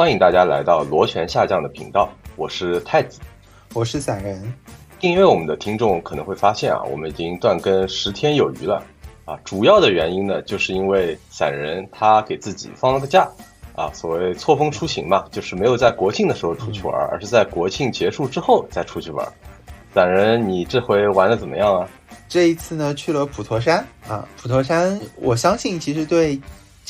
[0.00, 3.20] 欢迎大家来到螺旋下降的频道，我是太子，
[3.74, 4.50] 我是散人。
[4.98, 8.82] 订阅我们的听众可能会发现啊，我们已经断更十天有余了
[9.26, 9.38] 啊。
[9.44, 13.28] 主要的原因呢，就是因为散人他给自己放了个假
[13.76, 19.30] 啊，所谓错峰出行嘛，就是没有在国庆的时候出去玩，而是在国庆结束之后再出去玩。
[19.92, 21.86] 散人，你这回玩的怎么样啊？
[22.26, 24.26] 这一次呢，去了普陀山啊。
[24.40, 26.40] 普陀山，我相信其实对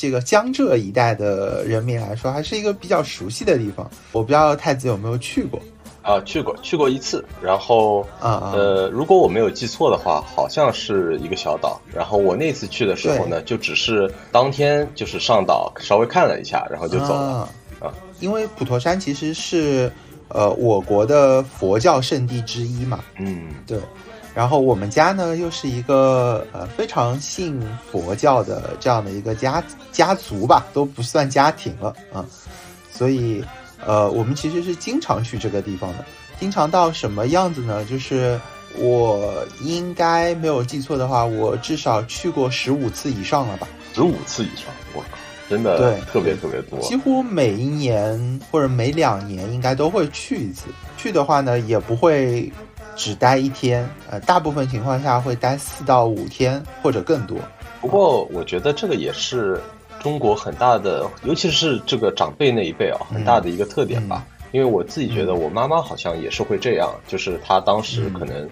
[0.01, 3.87] 这个江浙一带的人民来说，还是一个比较熟悉的地方。
[4.13, 5.61] 我不知道太子有没有去过
[6.01, 6.19] 啊？
[6.21, 7.23] 去过，去过一次。
[7.39, 11.79] 然后啊呃，如果我没有记错的话，好像是一个小岛。
[11.93, 17.47] 然后我那次去的时候呢，就只是当天就是上岛稍微看了一下，然后就走了
[17.79, 17.93] 啊。
[18.19, 19.91] 因为普陀山其实是。
[20.33, 23.77] 呃，我国的佛教圣地之一嘛，嗯，对。
[24.33, 32.25] 然后我们家呢，又是一个呃非常信佛教的这样的一个家家族吧，都不算家庭了啊。
[32.91, 33.43] 所以，
[33.85, 36.05] 呃，我们其实是经常去这个地方的，
[36.39, 37.83] 经常到什么样子呢？
[37.85, 38.39] 就是
[38.77, 43.67] 我应该没有记错的话，我至少去过十五次以上了吧？
[43.93, 45.17] 十五次以上，我靠！
[45.49, 50.67] 真的对，特别特别多，几乎每一年或者每两年应该都会去一次。
[50.95, 52.49] 去的话呢，也不会
[53.01, 57.35] 只待一天，呃，大部分情况下会待四到五天或者更多。
[57.81, 59.59] 不过我觉得这个也是
[59.99, 64.23] 中国很大的，尤其是这个长辈那一辈啊，很大的一个特点吧。
[64.51, 68.47] 因为我自己觉得，我妈妈好像也是会这样，就是她当时可能。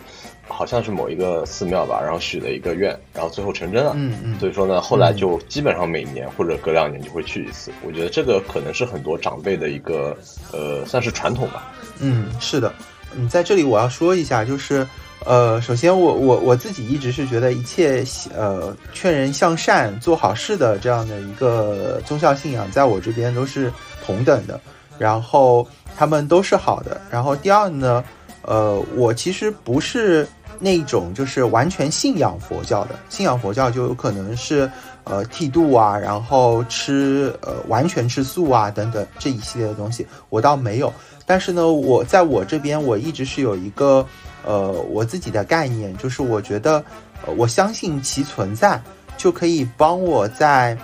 [0.51, 3.93] 好像是某一个寺庙吧，然后许了一个愿，然后最后成真了。
[3.95, 4.39] 嗯嗯。
[4.39, 7.71] 所以说呢，后来就基本上每年或者隔两年就会去一次。
[7.85, 10.17] 我觉得这个可能是很多长辈的一个
[10.51, 11.71] 呃，算是传统吧。
[11.99, 12.73] 嗯，是的。
[13.15, 14.87] 嗯，在这里我要说一下，就是
[15.25, 18.03] 呃，首先我我我自己一直是觉得一切
[18.35, 23.71] 呃劝人向善、做好事的这样的一个宗教信仰，在我这边都是
[24.05, 24.59] 同等的，
[24.97, 26.99] 然后他们都是好的。
[27.09, 28.03] 然后第二呢，
[28.43, 30.27] 呃，我其实不是。
[30.61, 34.69] 那种就是完全信仰佛教的，信仰佛教就有可能是，
[35.05, 40.93] 呃，剃度啊，然后吃呃完全吃素啊等等这一系列的东西，我倒没有。
[41.29, 44.03] 但是呢，我在我这边我一直是有一个
[44.43, 46.83] 呃我自己的概念，就是我觉得，
[47.23, 48.81] 呃，我相信其存在，
[49.15, 50.75] 就可以帮我在，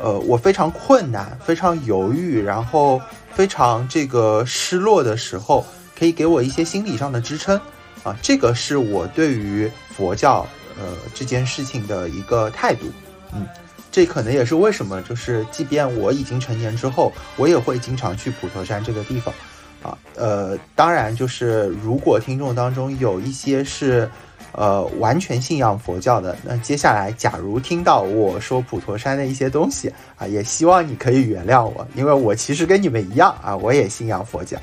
[0.00, 5.66] 呃，我非常困难、非常犹豫，然后非常这个失落的时候，
[5.98, 7.60] 可以给我一些心理上的支撑。
[8.04, 10.46] 啊，这个是我对于佛教
[10.78, 12.86] 呃这件事情的一个态度，
[13.34, 13.44] 嗯，
[13.90, 19.34] 这可能也是为什么，就是即便我已经成年之后，我也会经常去普陀山这个地方，
[19.82, 24.10] 啊，呃，当然就是如果听众当中有一些是
[24.52, 34.58] 呃完全信仰佛教的，那接下来假如听到我说普陀山的一些东西啊，也希望你可以原谅我，因为我其实跟你们一样啊，我也信仰佛教。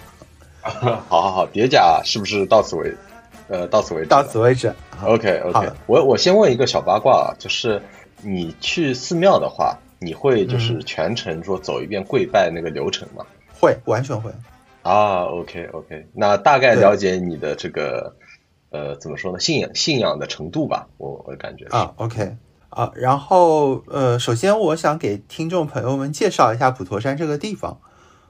[0.61, 2.93] 好 好好，叠甲是不是到此为？
[3.47, 4.07] 呃，到此为止。
[4.07, 4.73] 到此为止。
[5.03, 5.71] OK OK。
[5.85, 7.79] 我我先问一个小八卦啊，就是
[8.23, 13.23] 你去寺庙的话，你会就是全程说走一遍跪拜那个流程吗？
[13.59, 14.31] 会，完全会。
[14.85, 16.07] 啊，OK OK。
[16.13, 18.15] 那大概了解你的这个
[18.69, 19.39] 呃，怎么说呢？
[19.39, 22.37] 信仰信仰的程度吧，我我感觉啊，OK
[22.69, 22.91] 啊。
[22.93, 27.79] 然后呃，首先我想给听众朋友们介绍一下普陀山这个地方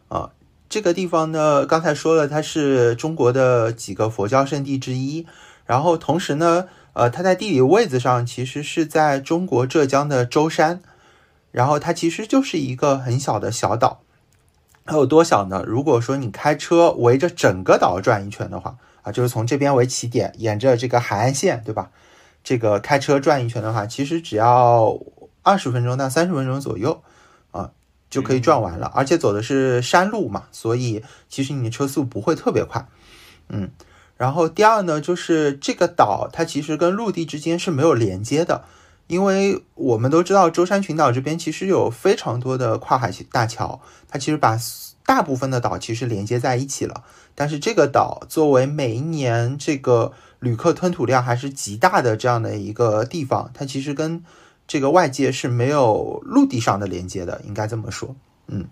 [0.08, 0.32] 啊。
[0.70, 5.28] 这个地方呢，刚才说了，它是中国的几个佛教圣地之一。
[5.66, 10.82] 然后同时呢，呃，它在地理位置上其实是在中国浙江的舟山。
[11.52, 14.05] 然后它其实就是一个很小的小岛。
[14.86, 15.64] 它有多小呢？
[15.68, 21.92] 如果说你开车围着整个岛转一圈的话，啊，就是从这边为起点，沿着这个海岸线，对吧？
[22.44, 24.98] 这个开车转一圈的话，其实只要
[25.42, 27.02] 二十分钟到三十分钟左右。
[27.52, 27.72] 啊
[28.08, 32.88] 就可以转完了，而且走的是山路嘛，所以其实你的车速不会特别快，
[33.50, 33.72] 嗯。
[34.16, 38.64] 然后第二呢，就是这个岛它其实跟陆地之间是没有连接的，
[39.08, 44.58] 因为我们都知道舟山群岛这边其实有非常多的跨海大桥，它其实把
[45.06, 47.04] 大部分的岛其实连接在一起了。
[47.36, 54.24] 但是这个岛作为每一年这个旅客吞吐量还是极大的这样的一个地方，它其实跟
[54.68, 58.16] 这个外界是没有陆地上的连接的，应该这么说，
[58.48, 58.66] 嗯，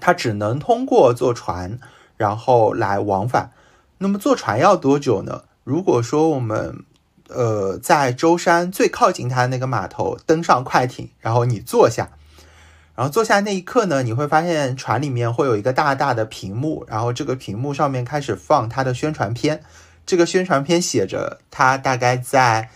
[0.00, 1.78] 它只能通过坐船，
[2.16, 3.52] 然后来往返。
[3.98, 5.44] 那么坐船要多久呢？
[5.64, 6.84] 如果说我们，
[7.28, 12.10] 呃，在舟山最靠近它那个码头登上快艇，然后你坐下，
[12.98, 19.62] 然后坐下那一刻呢，你会发现船里面会有一个大大的屏幕，然后这个屏幕上面开始放它的宣传片，
[20.04, 22.70] 这个宣传片写着它大概在。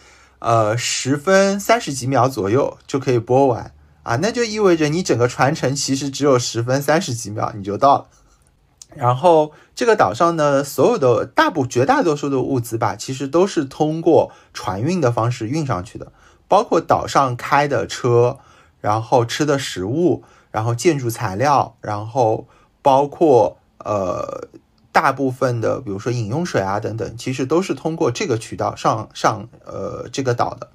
[0.45, 3.73] 呃，十分三十几秒左右就可以播完
[4.03, 8.07] 啊，那就意味着你整个船程其实只有十分三十几秒你就到了。
[8.97, 16.11] 然后这个岛上呢，所有的大部绝大多数的物资吧，其实都是通过船运的方式运上去的，
[16.49, 18.41] 包括岛上开的车，
[18.83, 22.47] 然后吃的食物，然后建筑材料，然后
[22.83, 24.49] 包括呃
[24.93, 30.69] 大部分的，比如说饮用水啊等等，其实都是通过这个渠道上上呃这个岛的。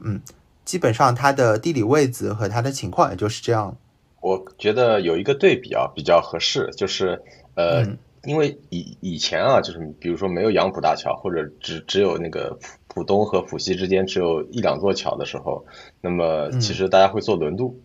[0.00, 0.22] 嗯，
[0.64, 3.76] 基本上它的地理位置和它的情况也就是这样。
[4.22, 7.22] 我觉得有一个对比啊比较合适，就是。
[7.54, 7.84] 呃，
[8.24, 12.58] 因为以以前啊，就是比如说没有杨浦大桥，或者只只有那个
[12.92, 15.64] 浦浦东和浦西之间只有一两座桥的时候，
[16.02, 17.80] 那么其实大家会坐轮渡，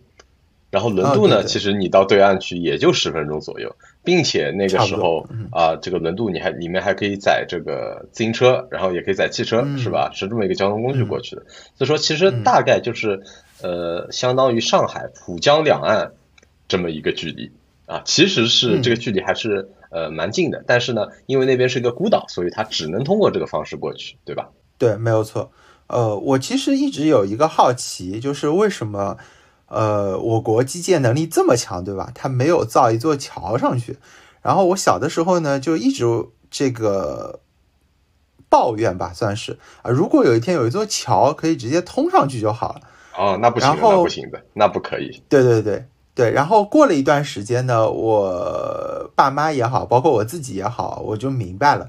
[0.70, 3.74] 然后轮渡呢，其实你到对岸去也就十分钟左右，
[4.04, 10.10] 并且那个时候啊，这个轮渡你还里面还可以载这个自行车，然后也可以载汽车，是吧？
[10.12, 11.42] 是这么一个交通工具过去的。
[11.74, 13.22] 所以说，其实大概就是
[13.62, 16.12] 呃，相当于上海浦江两岸
[16.68, 17.50] 这么一个距离。
[17.86, 24.50] 啊，其实是这个距离还是呃蛮近的，但是呢，因为那边是一个孤岛，所以它只能通过这个方式过去，对吧？
[24.78, 25.50] 对，没有错。
[25.88, 29.18] 呃，我其实一直有一个好奇，就是为什么
[29.66, 32.10] 呃我国基建能力这么强，对吧？
[32.14, 33.98] 它没有造一座桥上去。
[34.40, 36.04] 然后我小的时候呢，就一直
[36.50, 37.40] 这个
[38.48, 42.80] 抱怨吧，算是啊，如果有一天有一座桥可以直接通上去就好了。
[43.16, 45.22] 哦，那不行，那不行的，那不可以。
[45.28, 45.84] 对对对。
[46.14, 51.88] 对，然后过了一段时间呢，我爸妈也好，包括我自己也好，我就明白了，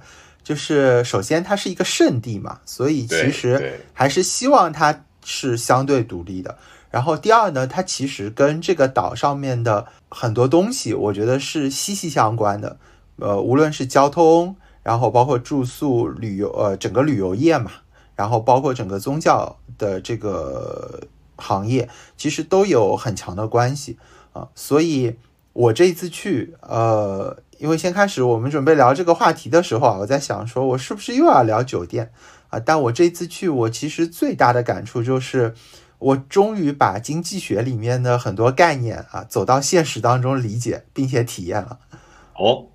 [0.50, 6.58] 就是首先它是一个圣地嘛，所以其实还是希望它是相对独立的。
[6.90, 12.80] 然后第二呢，它其实跟这个岛上面的很多东西，我觉得是息息相关的。
[13.18, 17.70] 呃，无论是交通，然后包括住宿、旅游，呃，整个旅游业嘛，
[18.16, 21.02] 然后包括整个宗教的这个
[21.36, 21.88] 行业，
[22.18, 24.00] 其实都有很强的关系。
[24.34, 25.16] 啊，所以
[25.54, 32.12] 我这一次去，呃，因为先开始我们准备聊这个话题的时候啊，我在想说，我是不是又要聊酒店
[32.48, 32.60] 啊？
[32.60, 35.54] 但我这次去，我其实最大的感触就是，
[36.00, 41.80] 我终于把经济学里面的很多概念啊，走到现实当中理解并且体验了。
[42.36, 42.68] 哦，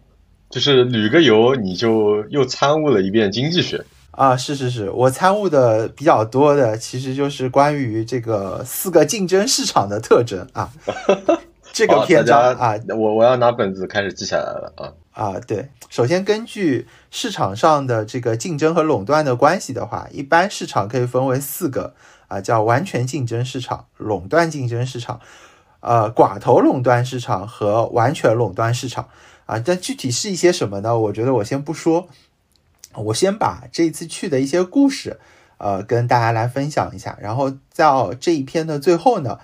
[0.50, 3.84] 就是旅个游，你就又参悟了一遍经济学。
[4.10, 10.70] 啊，是是是，我参悟的比较多的，其实就是关于这个四个竞争市场的特征啊。
[11.75, 14.93] 这个篇章啊，我我要拿本子开始记下来了啊。
[15.11, 21.94] 啊，对，首先根据市场上的这个竞争和垄断的关系的话，一般市场可以分为四个
[22.29, 25.21] 啊，叫完全竞争市场、垄断竞争市场、
[25.81, 29.09] 呃寡头垄断市场和完全垄断市场
[29.47, 29.59] 啊。
[29.59, 30.97] 但具体是一些什么呢？
[30.97, 32.09] 我觉得我先不说。
[32.94, 35.19] 我先把这次去的一些故事，
[35.59, 37.19] 呃，跟大家来分享一下。
[37.21, 37.91] 然后在
[38.21, 39.41] 这一篇的最后呢，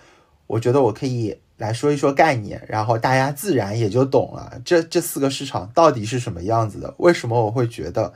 [0.47, 6.95] 我觉得我可以来说一说概念，然后大家自然也就懂了这这四个市场到底是什么样子的。
[6.97, 8.13] 为什么我会觉得，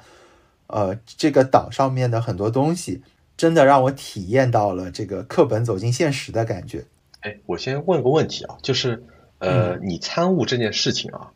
[0.67, 3.03] 呃，这个岛上面的很多东西
[3.37, 6.87] 真的让我体验到了这个课本走进现实的感觉。
[7.21, 9.05] 哎，我先问个问题啊，就是
[9.39, 11.31] 呃，你参悟这件事情啊，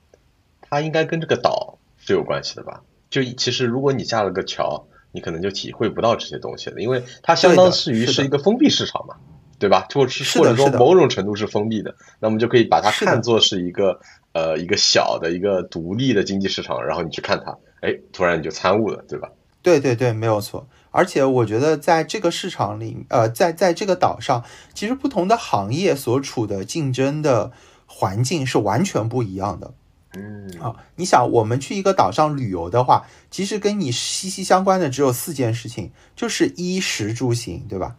[0.63, 2.83] 它应该跟这个岛是有关系的吧？
[3.11, 9.17] 就其实，如果你架了个桥，你可能就体会不到这些东西了，因为它相当于是一个封闭市场嘛，
[9.59, 9.87] 对吧？
[9.93, 14.01] 或或者说某种程度是封闭的，那我们就可以把它看作是一个
[14.33, 19.29] 呃一个小的一个独立的经济市场，然后你去看它，哎，突然你就参悟了，对吧？
[19.63, 20.67] 对对对，没有错。
[20.91, 27.53] 而且我觉得在这个市场里，呃，在在这个岛上，其实不同的行业所处的竞争的
[27.87, 29.75] 环境是完全不一样的。
[30.15, 37.97] 嗯，好，你想我们去一个岛上旅游的话，其实跟你息息相关的只有四件事情，就是衣食住行，对吧？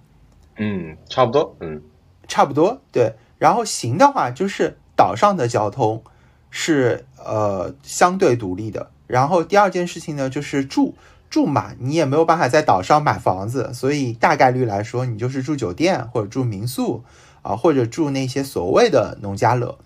[0.60, 1.82] 嗯，差不多，嗯，
[2.28, 3.14] 差不多，对。
[3.40, 6.04] 然后行的话，就是岛上的交通
[6.50, 8.92] 是呃相对独立的。
[9.08, 10.96] 然后第二件事情呢，就是住
[11.30, 17.04] 住嘛，你也没有办法在岛上买房子，所以大概率来说，你就是住酒店或者住民宿
[17.42, 19.80] 啊，或者住那些所谓的农家乐。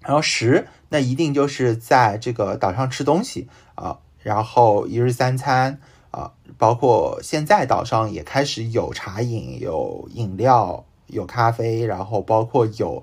[0.00, 5.78] 然后食，那一定就是在这个岛上吃东西啊，然后一日三餐，
[6.62, 13.02] 包括现在岛上也开始有茶饮、有饮料、有咖啡，然后包括有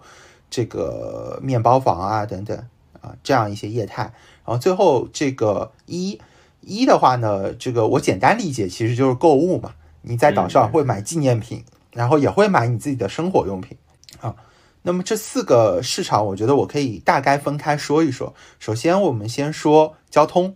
[0.49, 2.57] 这个面包房啊等等
[3.01, 4.03] 啊，这样一些业态。
[4.45, 6.21] 然后最后这个一
[6.61, 9.73] 一的话呢，这个我简单理解其实就是购物嘛，
[10.03, 13.77] 你在岛上会买纪念品，然后也会买你自己的生活用品
[14.21, 14.37] 啊。
[14.83, 18.33] 那么这四个市场，我觉得我可以大概分开说一说。
[18.57, 20.55] 首先，我们先说交通，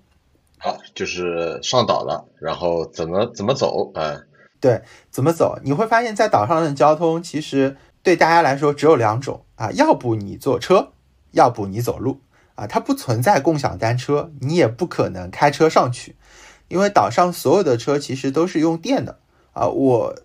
[0.64, 3.92] 好，就是上岛了，然后怎么怎么走？
[3.96, 4.26] 嗯，
[4.62, 5.60] 对，怎么走？
[5.62, 10.94] 你会发现在岛上的交通其实对大家来说只有两种啊，要不你坐车，
[11.32, 12.22] 要不你走路
[12.56, 16.16] 啊，它不存在共享单车，你也不可能开车上去，
[16.70, 19.20] 因为岛上所有的车其实都是用电的
[19.52, 19.68] 啊。
[19.68, 20.16] 我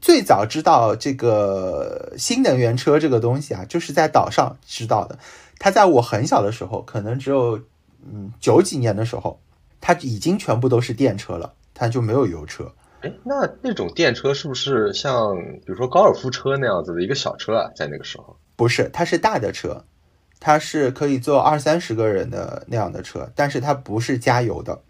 [0.00, 5.20] 最早知道这个新能源车这个东西啊，就是在岛上知道的。
[5.60, 7.60] 它在我很小的时候，可能只有
[8.02, 9.38] 嗯九几年的时候，
[9.80, 12.72] 它已经全部都是电车了，它就没有油车。
[13.00, 17.70] 哎，那那种电车是不是像比如说高尔夫车那样子的一个小车啊？
[17.76, 19.84] 在那个时候，不是，它是大的车，
[20.40, 24.82] 它是可以坐二三十个人的那样的车，但是它不是加油的，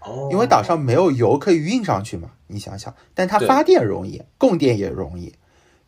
[0.00, 2.30] 哦，因为岛上没有油可以运上去嘛。
[2.46, 5.34] 你想想，但它发电容易，供电也容易，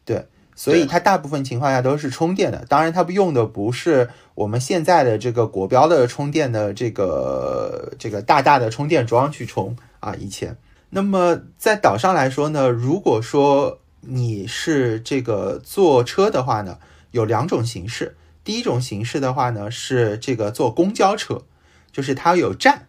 [0.05, 2.65] 对，所以它大部分情况下都是充电的。
[2.69, 10.57] 当然，它不用的不是我们现在的这个国标的充电的这个这个大大的充电桩去充啊，以前。
[10.91, 16.79] 那么在岛上来说呢，如果说你是这个坐车的话呢，
[17.11, 18.17] 有两种形式。
[18.45, 21.43] 第一种形式的话呢，是这个坐公交车，
[21.91, 22.87] 就是它有站，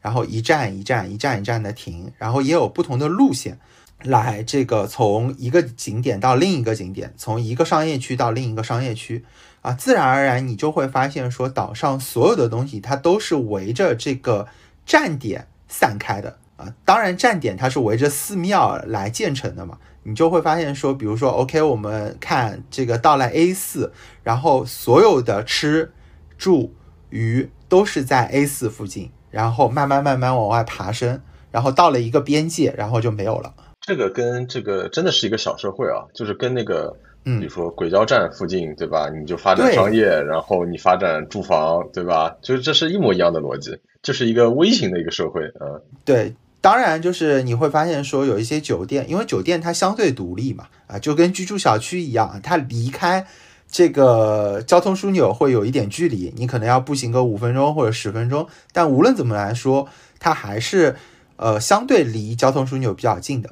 [0.00, 3.60] 然后一站一站一站一站的停，然后也有不同的路线，
[4.04, 9.24] 来这个从一个景点到另一个景点，从一个商业区到另一个商业区
[9.62, 14.46] 啊，自然而然你就会发现说，岛上所有的东西它都是围着这个
[14.86, 16.38] 站点散开的。
[16.56, 23.92] 啊，当然站点它是围着寺庙来建成的嘛，你就会发现说，比如说，OK，我们看这个到了 A 四，
[24.22, 25.92] 然后所有的吃、
[26.38, 26.72] 住、
[27.10, 31.20] 娱都是在 A 四附近，然后慢慢慢慢往外爬升，
[31.50, 33.52] 然后到了一个边界，然后就没有了。
[33.86, 39.10] 这个跟这个真的是一个小社会啊，就是跟那个，嗯，比如说轨交站附近，对吧？
[39.10, 42.34] 你就发展商业，然后你发展住房，对吧？
[42.40, 46.34] 就是这是一模一样的逻辑，就是一个微型的一个社会，嗯，对。
[46.62, 53.26] 当然，就是你会发现说有一些酒店，因为酒店它相对独立嘛，啊，就跟居住小区一样，它离开
[53.70, 59.86] 这个交通枢纽会有一点距离，你可能要步行个五分钟或者十分钟，但无论怎么来说，
[60.18, 60.96] 它还是
[61.36, 63.50] 呃相对离交通枢纽比较近的。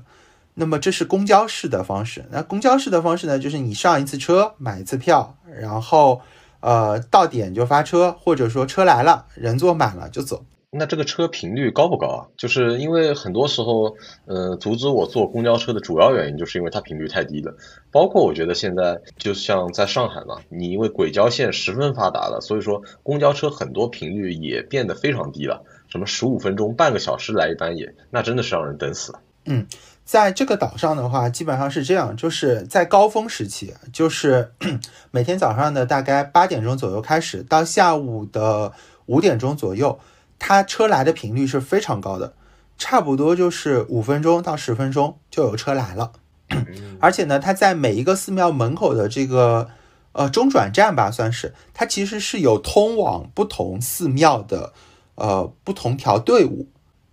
[0.54, 6.20] 那么这是公交式的方式，那公交式的方式呢，就是你上一次车买一次票，然后
[6.60, 10.44] 呃到点就发车，或者说车来了人坐满了就走。
[10.74, 12.20] 那这个车频率高不高啊？
[12.38, 13.94] 就是因为很多时候，
[14.24, 17.54] 呃，阻止我坐公交车的主要原因，就是因为它频率太低了。
[17.90, 25.62] 包括我觉得现在，就像在上海嘛，你因为轨交线十分发达了，所以说公交车很多频率也变得非常低了。
[25.88, 29.20] 什么十五分钟、半个小时来一班也，那真的是让人等死了。
[29.44, 29.66] 嗯，
[30.04, 34.52] 在这个岛上的话，基本上是这样，就是在高峰时期，就是
[35.10, 38.72] 每天早上的大概八点钟左右开始，到下午的
[39.06, 39.98] 五点钟左右。
[40.44, 42.34] 它车来的频率是非常高的，
[42.76, 46.10] 差不多就是五分钟到十分钟就有车来了，
[46.98, 49.68] 而且呢，它在每一个寺庙门口的这个
[50.10, 54.72] 呃中转站吧，算是它其实是有通往不同寺庙的
[55.14, 56.66] 呃不同条队伍，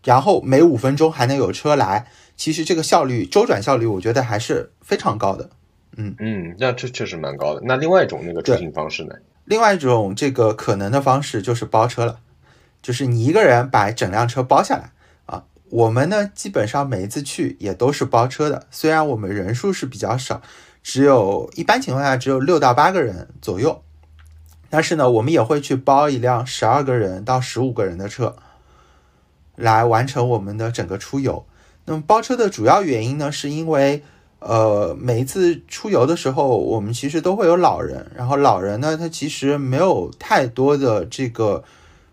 [0.03, 2.08] 然后每五分钟还能有车来，
[2.39, 5.50] 其实这个效率周转效率我觉得还是非常高的。
[5.98, 7.60] 嗯嗯，那这确实蛮高的。
[7.65, 9.13] 那另外一种那个出行方式呢？
[9.43, 12.22] 另外一种这个可能的方式就是包车了。
[12.81, 14.93] 就是你一个人把整辆车包下来
[15.25, 20.41] 啊，我们呢基本上每一次去也都是包车的，虽然我们人数是比较少，
[20.81, 23.84] 只有一般情况下只有六到八个人左右，
[24.69, 28.38] 但是呢我们也会去包一辆十二个人到十五个人的车，
[29.58, 31.46] 来完成我们的整个出游。
[31.89, 34.01] 那么包车的主要原因呢，是因为
[34.39, 41.63] 呃每一次出游的时候，我们其实都会有老人，然后老人呢他其实没有太多的这个。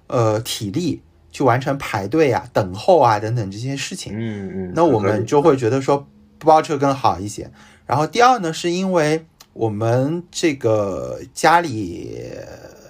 [0.08, 1.02] 呃，体力
[1.32, 6.06] 去完成排队啊、等候啊等等这些事情，嗯嗯，那我们就会觉得说
[6.38, 7.50] 包车更好一些。
[7.86, 12.20] 然后第二呢，是因为我们这个家里，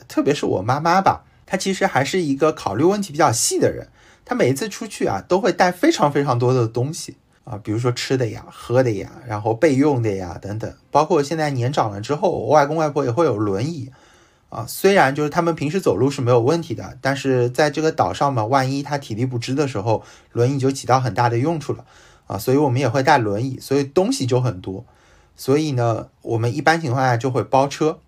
[0.06, 3.88] 特别是我妈妈吧，她其实还是一个考虑问题比较细的人。
[4.26, 10.70] 他每一次出去啊，都会带非常非常多的东西啊，比如说吃的呀、喝的呀，然后备用的呀等等。
[10.90, 13.90] 包括现在年长了之后，我外公外婆也会有轮椅。
[14.48, 21.84] 啊，虽然就是他们平时走路是没有问题的，但是在这个岛上嘛，万一他体力不支的时候，轮椅就起到很大的用处了
[22.28, 24.84] 啊，所以我们也会带轮椅，所以东西就很多，
[25.34, 27.98] 所以呢，我们一般情况下就会包车。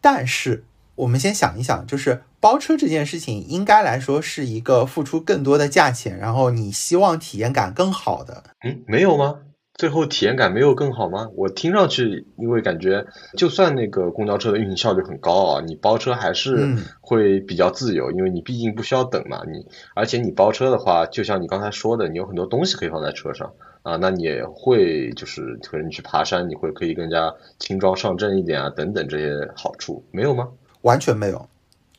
[0.00, 8.44] 但是我们先想一想，就是包车这件事情，应该来说是一个付出更多的价钱，然后你希望体验感更好的。
[8.64, 9.40] 嗯，没有吗？
[9.74, 11.28] 最后体验感没有更好吗？
[11.34, 13.04] 我听上去，因为感觉
[13.36, 19.42] 就算那个公交车的运行效率很高啊，你包车还是会比较自由，因为你毕竟不需要等嘛。
[19.44, 30.46] 你而且你包车的话，就像你刚才说的，你有很多东西可以放在车上啊，那你也会就是可能你去爬山，你会可以更加轻装上阵一点啊，等等这些好处，没有吗？
[30.82, 31.48] 完全没有，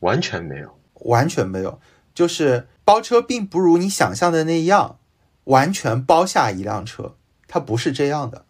[0.00, 1.80] 完全没有，完全没有，
[2.14, 4.98] 就是包车并不如你想象的那样，
[5.44, 7.14] 完全包下一辆车。
[7.46, 8.44] 它不是这样的，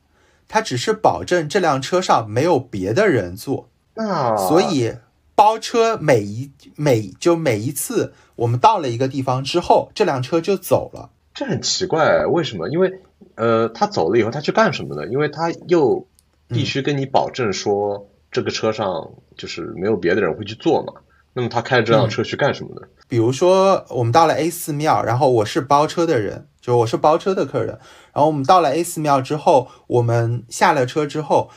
[0.49, 3.69] 它只是保证这辆车上没有别的人坐。
[3.95, 4.95] 那所以
[5.35, 11.11] 包车每一每就每一次我们到了一个地方之后，这辆车就走了。
[11.33, 12.69] 这很奇怪，为什么？
[12.69, 13.01] 因为
[13.37, 15.07] 呃，他走了以后，他去干什么呢？
[15.07, 16.05] 因为他又
[16.49, 20.95] 必须跟你保证说这个车上就是没有别的人会去坐嘛。
[21.33, 22.83] 那么他开着这辆车去干什么呢？
[23.09, 26.47] 比如说我们到了 A 寺庙，然后我是包车的人。
[26.61, 27.79] 就我是包车的客人，
[28.13, 31.51] 然后我们到了 A 寺庙之后，我们下了车之后，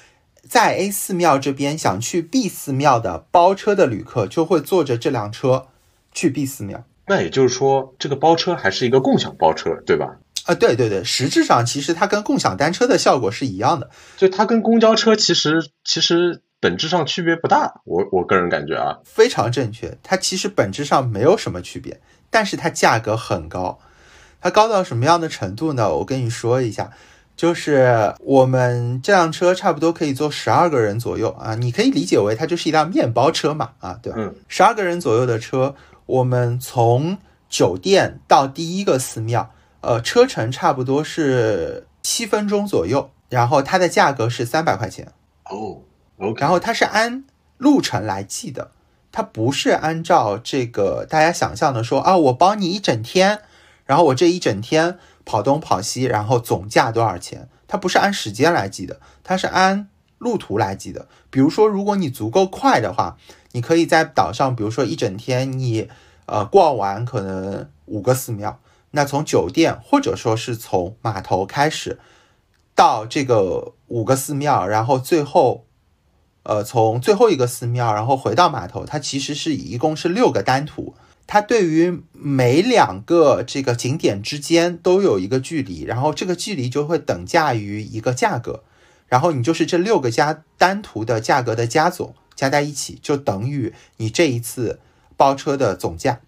[0.48, 5.68] 在 A 寺庙这边想去 B 寺庙的包车的旅客就会坐着这辆车
[6.14, 6.86] 去 B 寺庙。
[7.08, 10.16] 那也就是说，这个包车还是一个共享包车，对吧？
[10.46, 17.82] 啊，对对对，实质上其实它跟共享单车的效果是一样的，就它跟公交车其实其实本质上区别不大。
[17.84, 22.00] 我我个人感觉啊，非常正确，它其实本质上没有什么区别，
[22.30, 23.80] 但是它价格很高。
[24.40, 25.94] 它高到什么样的程度呢？
[25.96, 26.92] 我跟你说一下，
[27.36, 34.20] 就是我们这辆车差不多可以坐十二个人左右啊，你可以理解为它就是一辆面包车嘛，啊，对吧？
[34.20, 35.76] 嗯，十二个人左右的车，
[36.06, 37.18] 我们从
[37.50, 39.52] 酒店到第一个寺庙，
[39.82, 45.12] 呃，车程差不多是七分钟左右，然后它的价格是三百块钱
[45.50, 45.82] 哦
[46.38, 47.24] 然后它是按
[47.58, 48.72] 路程来计的，
[49.12, 53.42] 它不是按照这个大家想象的说啊，我帮你一整天。
[53.86, 57.50] 然后我这一整天跑东跑西，然后总价多少钱？
[57.68, 61.08] 它不是按时间来计的，它是按路途来计的。
[61.30, 63.18] 比如说，如果你足够快的话，
[63.52, 65.90] 你可以在岛上，比如说一整天你
[66.28, 68.62] 呃逛完可能五个寺庙，
[68.92, 72.00] 那从酒店或者说是从码头开始
[72.74, 75.66] 到这个五个寺庙，然后最后
[76.44, 80.96] 呃从最后一个寺庙，然后回到码头，它其实是一共是六个单图。
[81.28, 88.64] 它对于每两个这个景点之间都有一个距离，然后这个距离就会等价于一个价格，
[89.08, 94.82] 然后你就是这六个加单图的价格的加总加在一起，就等于你这一次
[95.16, 96.20] 包车的总价。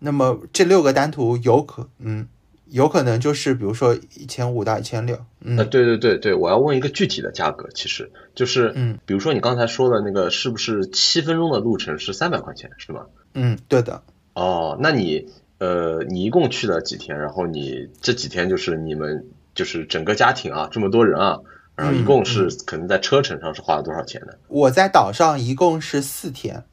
[0.00, 2.26] 那么这六个单图有可嗯
[2.70, 5.18] 有可能就是比如说一千五到一千六。
[5.40, 13.06] 嗯，对对对对，我要问一个具体的价格，其实就是嗯，比如说你刚才说的那个是不是七分钟的路程是三百块钱是吗？
[13.34, 14.02] 嗯，对的。
[14.34, 15.26] 哦，那你
[15.58, 17.18] 呃，你一共去了几天？
[17.18, 21.40] 然后你这几天就是你们就是整个家庭啊，这么多人啊，
[21.74, 24.32] 然后一共是可能在车程上是花了多少钱呢？
[24.48, 26.64] 我在岛上一共是四天，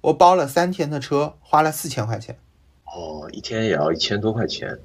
[0.00, 2.38] 我包了三天的车，花了四千块钱。
[2.84, 4.78] 哦，一天也要一千多块钱，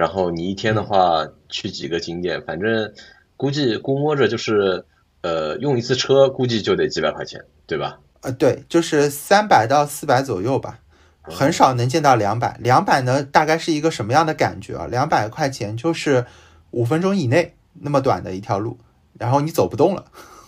[0.00, 2.90] 然后你一天的话去几个景点，反正
[3.36, 4.86] 估计估摸着就是
[5.20, 7.98] 呃，用一次车估计就得几百块钱，对吧？
[8.22, 10.78] 呃，对，就是三百到四百左右吧。
[11.24, 14.86] 很少能见到两百，两百呢，大概是一个什么样的感觉啊？
[14.86, 16.24] 两百块钱就是
[16.70, 18.78] 五分钟以内那么短的一条路，
[19.18, 20.06] 然后你走不动了，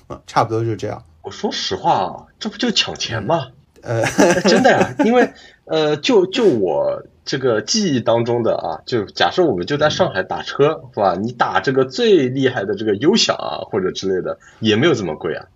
[0.08, 1.04] 嗯 差不多就是这样。
[1.20, 3.48] 我说实话啊，这不就抢钱吗？
[3.82, 4.02] 呃，
[4.48, 5.30] 真的呀，因为
[5.66, 11.14] 呃，就就我这个记忆当中的啊，就假设我们就在上海打车是吧？
[11.14, 15.46] 你打这个最厉害的这个优享啊，或者之类的，也没有这么贵啊。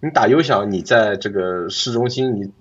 [0.00, 2.52] 你打优享，你在这个市中心你。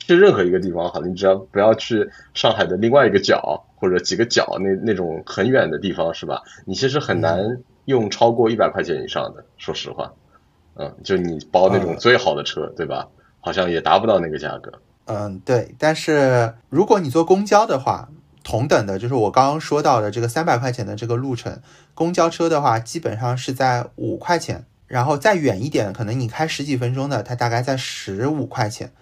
[0.00, 6.40] 去任何一个地方好，你只要不要去上海的另外一个角或者几个角那那种很远的地方，是吧？
[6.64, 10.14] 你其实很难用超过一百块钱以上的，说实话，
[10.76, 13.06] 嗯，就你包那种最好的车，对吧？
[13.40, 14.72] 好像也达不到那个价格。
[15.08, 15.74] 嗯，对。
[15.78, 18.08] 但是如果你坐公交的话，
[18.44, 21.60] 同等的就是我刚刚说到的这个三百块钱的这个路程，
[21.94, 28.92] 公交车的话基本上是在五块钱，然后再远一点，可能你开十几分钟的，它大概在十五块钱。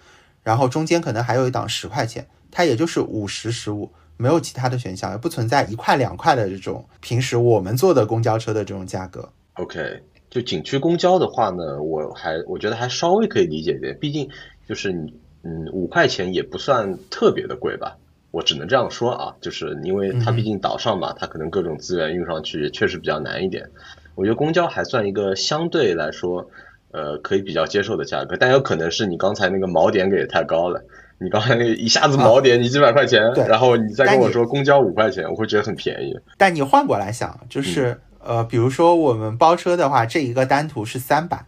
[0.43, 9.29] 然后中间可能还有一档十块钱，它也就是五十十五，没有其他的选项，也不存在一块两块的这种平时我们坐的公交车的这种价格。
[9.55, 14.29] OK，就景区公交的话呢，我还我觉得还稍微可以理解一点，毕竟
[14.67, 15.13] 就是你
[15.47, 17.95] 嗯五块钱也不算特别的贵吧，
[18.31, 23.69] 我只能这样说啊，就是因为它毕竟岛上嘛，它可能各种资源运上去确实比较难一点，
[24.15, 26.49] 我觉得公交还算一个相对来说。
[26.89, 30.81] 呃，可以比较接受的价格，但有可能是你刚才那个锚点给的太高了。
[31.19, 36.17] 你刚才那一下子锚点你几百块钱，然后你再跟我说公交五块钱，我会觉得很便宜。
[36.37, 41.45] 但你换过来想，就是呃，比如说我们包车的话，这一个单途是三百，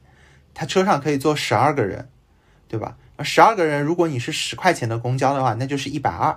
[0.54, 2.10] 它车上可以坐十二个人，
[2.68, 2.98] 对吧？
[3.24, 6.36] 十二个人，如果你是十块钱的公交的话，那就是一百二。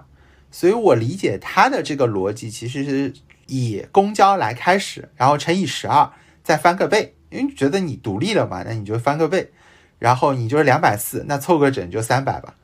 [0.50, 3.12] 所以我理解他的这个逻辑，其实是
[3.46, 6.10] 以公交来开始，然后乘以十二，
[6.42, 9.50] 再翻个倍，因为觉得你独立了嘛，那你就翻个倍，
[9.98, 12.54] 然后你就是两百四，那凑个整就三百吧。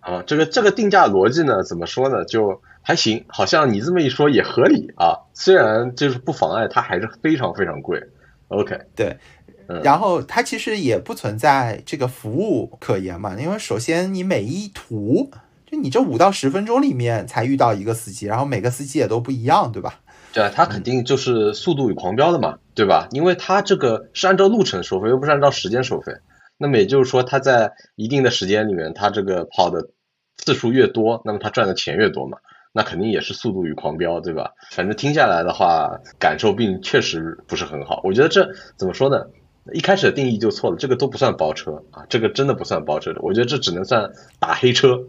[0.00, 2.24] 啊，这个这个定价逻辑呢，怎么说呢？
[2.24, 5.18] 就还行，好像你这么一说也合理啊。
[5.34, 8.00] 虽然就是不妨碍它还是非常非常贵。
[8.48, 9.18] OK，对。
[9.82, 15.30] 然后它其实也不存在这个服务可言嘛，因为首先你每一图
[15.66, 20.00] 就你这五到十分钟里面才遇到一个司机，然后每个司机也都不一样，对吧？
[20.32, 23.08] 对啊，它肯定就是速度与狂飙的嘛，对吧？
[23.10, 26.12] 因为它这个是按照路程收费，又不是按照时间收费。
[26.58, 29.90] 那么也就是说，它在一定的时间里面，它这个跑的
[30.36, 32.38] 次数越多，那么它赚的钱越多嘛。
[32.72, 34.52] 那肯定也是速度与狂飙，对吧？
[34.70, 38.02] 反正听下来的话，感受并确实不是很好。
[38.04, 39.24] 我觉得这怎么说呢？
[39.72, 43.20] 一开始的定义就错了，这个都不算包车啊，这个真的不算包车的。
[43.20, 45.02] 我觉得这只能算打黑车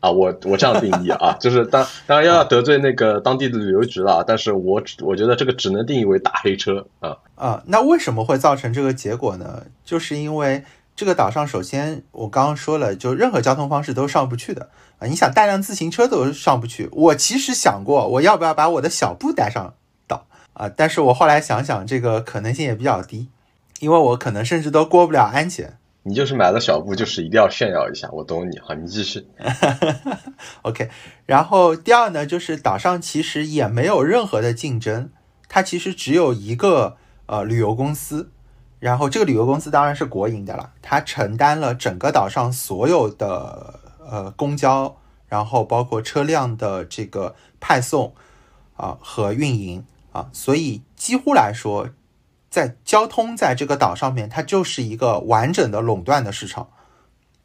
[0.00, 7.62] 啊，我我这样定义啊， 就是当当然要得罪那个当地的旅游局了，但是我我觉得这个只能定义为打黑车啊啊。
[7.66, 9.64] 那为什么会造成这个结果呢？
[9.84, 10.62] 就是因为
[10.94, 15.08] 这个岛上，首先我刚刚说了，就任何交通方式都上不去的啊。
[15.08, 19.74] 你想带辆自行车都上不去，我其实想过我要不要把我的小布带上
[20.06, 23.28] 岛啊，但是我后来想想，这个可能性也比较低。
[23.80, 25.78] 因为我可能甚至都过不了安检。
[26.06, 28.10] 你就是买了小布，就是一定要炫耀一下。
[28.12, 29.26] 我懂你，好，你继续。
[30.60, 30.90] OK。
[31.24, 35.08] 然后第二呢，就是岛上其实也没有任何的竞争，
[35.48, 38.30] 它其实只有一个呃旅游公司，
[38.80, 48.12] 然后这个旅游公司当然是国营的了，它承担了整个岛上所有的呃公交，然后包括车辆的这个派送
[48.76, 51.88] 啊和运营啊，所以几乎来说。
[52.54, 56.70] 在交通在这个岛上面，它就是一个完整的垄断的市场。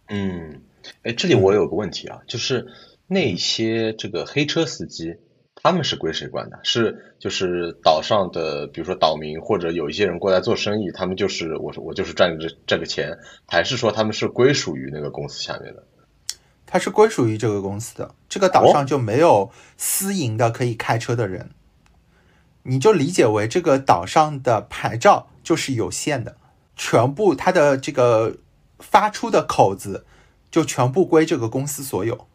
[0.08, 0.62] 嗯，
[1.02, 2.68] 哎，这里我有个问题啊，就是
[3.08, 5.16] 那些这个黑车司机，
[5.56, 6.60] 他们是归谁管的？
[6.62, 13.18] 是就是岛上的，比如说岛民或者有一些人过来做生意，他们就是我我就是赚这这个钱，
[13.48, 15.84] 还是说他们是归属于那个公司下面的？
[16.68, 21.50] 他是归属于这个公司的，这个岛上就没有私营的可以开车的人。
[22.70, 26.38] 你就理解为这个岛上的牌照就是有限的，
[26.76, 28.38] 全部它的这个
[28.78, 30.06] 发出的口子
[30.52, 32.28] 就全部归这个公司所有，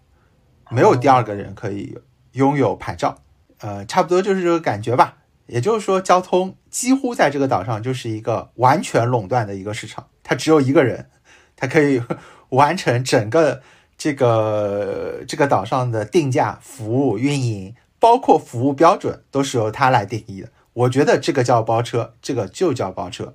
[0.70, 1.98] 没有第二个人可以
[2.32, 3.18] 拥有牌照。
[3.58, 5.18] 呃，差不多就是这个感觉吧。
[5.46, 11.10] 也就是说，交通几乎在这个岛上就是一个完全垄断的一个市场，它只有一个人，
[11.54, 12.02] 它可以
[12.50, 13.62] 完成整个
[13.96, 17.74] 这个这个岛上的定价、服务、运营。
[18.04, 23.32] 包括服务标准都是由他来定义的，我觉得这个叫包车，这个就叫包车。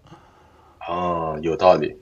[0.87, 1.97] 哦，有道理，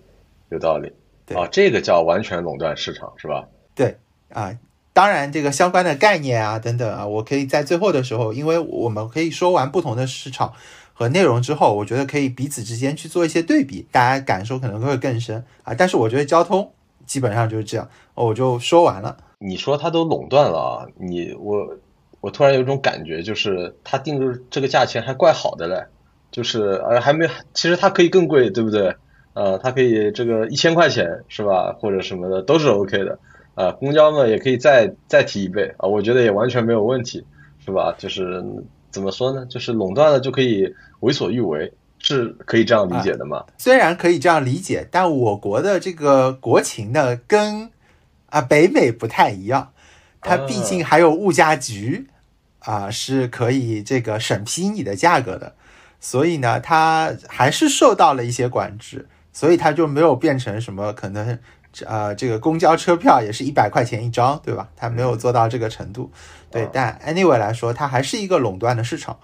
[0.49, 0.91] 有道理。
[1.25, 3.47] 对啊，这个叫完全垄断市场是吧？
[3.73, 3.95] 对
[4.33, 4.53] 啊，
[4.91, 10.51] 当然这个相关的概念啊等等啊，我可以在最后的时候，因为我们可以说完不同的市场
[10.91, 15.73] 和内容之后，我觉得可以彼此之间去做一些对比，大家感受可能会更深啊。
[15.73, 16.69] 但是我觉得交通
[17.05, 19.15] 基本上就是这样，我就说完了。
[19.39, 21.77] 你说它都垄断了，你我。
[22.21, 25.85] 我突然有种感觉，就是他定的这个价钱还怪好的嘞，
[26.31, 28.95] 就是呃还没，其实它可以更贵，对不对？
[29.33, 33.19] 呃，它可以这个一千块钱是吧，或者什么的都是 OK 的。
[33.53, 37.25] 啊，公交呢也可以再再提一倍啊，我觉得也完全没有问题，
[37.65, 37.95] 是吧？
[37.97, 38.43] 就是
[38.91, 39.45] 怎么说呢？
[39.47, 43.43] 就是垄断了就可以为所欲为，是可以这样理解的吗？
[43.57, 47.71] 虽然可以这样理解，但我国的这个国情呢，跟
[48.29, 49.71] 啊北美不太一样。
[50.21, 52.07] 它毕竟还有物价局
[52.59, 55.55] 啊，是可以这个审批你的价格的，
[55.99, 61.39] 所以呢，它还是受到了一些管制，所以它就没有变成什么可能，
[61.85, 64.67] 呃，这个公交车票也是一百块钱一张，对吧？
[64.75, 66.11] 它没有做到这个程度，
[66.51, 66.67] 对。
[66.73, 69.17] 但 anyway 来说，它还是一个垄断的市场，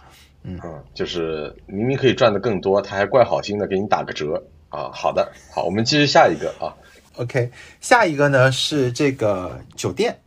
[0.43, 0.60] 嗯，
[0.93, 4.89] 就是明明可以赚的更多，他还怪好心的给你打个折啊。
[4.93, 6.71] 好的，好，我们继续下一个啊。
[7.17, 7.51] OK，
[7.82, 10.17] 下一个呢是这个酒店。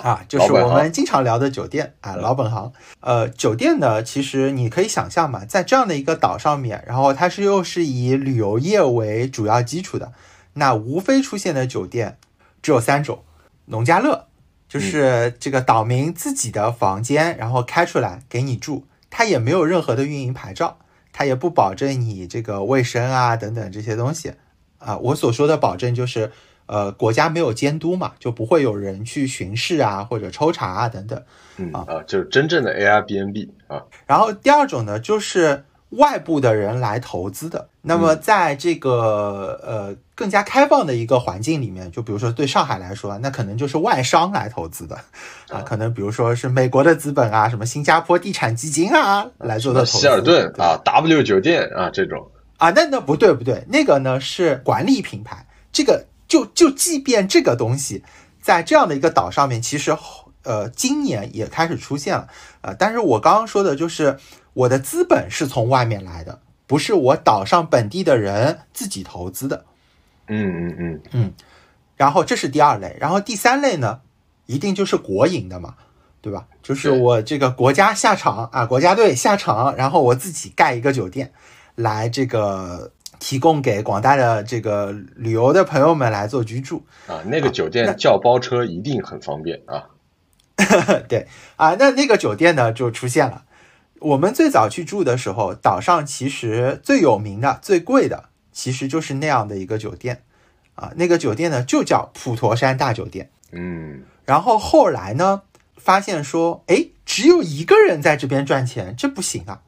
[0.00, 2.72] 啊，就是我们经常聊的酒店啊，老本行。
[3.00, 10.12] 呃，酒店呢，其实你可以想象嘛，在这样的一个岛上面，然后它是又是以旅游业为主要基础的，
[10.54, 12.16] 那无非出现的酒店
[12.62, 13.22] 只有三种：
[13.66, 14.28] 农家乐，
[14.66, 20.78] 就是这个岛民自己的房间，然后开出来给你住，它也没有任何的运营牌照，
[21.12, 24.32] 它也不保证你这个卫生啊等等这些东西
[24.78, 24.96] 啊。
[24.96, 26.32] 我所说的保证就是。
[26.72, 31.22] 呃，国家没有监督嘛，就不会有人去巡视啊，或者抽查啊等等。
[31.58, 33.82] 嗯啊，就是真正的 Airbnb 啊。
[34.06, 37.68] 然后第二种呢，就是外部的人来投资的。
[37.82, 44.96] 那么在这个呃更加开放的一个环境里面，就比如说对上海来说，那可能就是外商来投资的
[45.50, 49.98] 啊，可能比如说是美国的资本啊，什么新加坡地产基金啊来做的投资。
[49.98, 55.46] 希尔顿啊，W 酒店啊这种啊，那那不对不对，那个呢是管理品牌。
[55.74, 58.02] 这个就就即便这个东西
[58.40, 59.94] 在这样的一个岛上面，其实
[60.44, 62.28] 呃今年也开始出现了
[62.62, 64.18] 呃，但是我刚刚说的就是
[64.54, 66.40] 我的资本是从外面来的。
[66.66, 69.66] 不是我岛上本地的人自己投资的，
[70.28, 71.32] 嗯嗯嗯嗯，
[71.98, 74.00] 然后这是第二类，然后第三类呢，
[74.46, 75.74] 一定就是国营的嘛，
[76.22, 76.46] 对吧？
[76.62, 81.34] 就是我这个国家下场啊，国家队下场，然后我自己盖一个酒店，
[81.74, 82.90] 来这个
[83.22, 87.22] 提供给广大的这个旅游的朋友们来做居住啊。
[87.24, 89.86] 那个酒店叫包车一定很方便啊。
[91.08, 93.44] 对啊，那那个酒店呢就出现了。
[94.00, 100.24] 我们最早去住的时候，岛上其实最有名的、最贵的，其实就是那样的一个酒店，
[100.74, 103.30] 啊，那个酒店呢就叫普陀山大酒店。
[103.52, 105.42] 嗯，然后后来呢，
[105.76, 109.62] 发现说，哎，只有一个人在这边赚钱，这不行啊。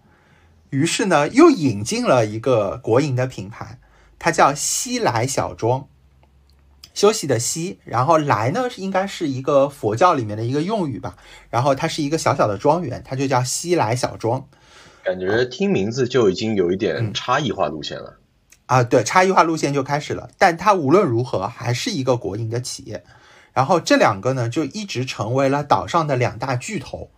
[0.74, 3.78] 于是呢，又引进了一个国营的品牌，
[4.18, 5.86] 它叫西来小庄。
[6.92, 11.14] 休息的息，然后来呢是应该是一个佛教里面的一个用语吧，
[11.48, 14.44] 然后它是一个小小的庄园，它就叫西来小庄。
[15.04, 18.18] 感觉听名字就已经有一点差异化路线了
[18.66, 20.28] 啊，对，差异化路线就开始了。
[20.38, 23.04] 但它无论如何还是一个国营的企业，
[23.52, 27.10] 然后这两个呢就一直成为了岛上的两大巨头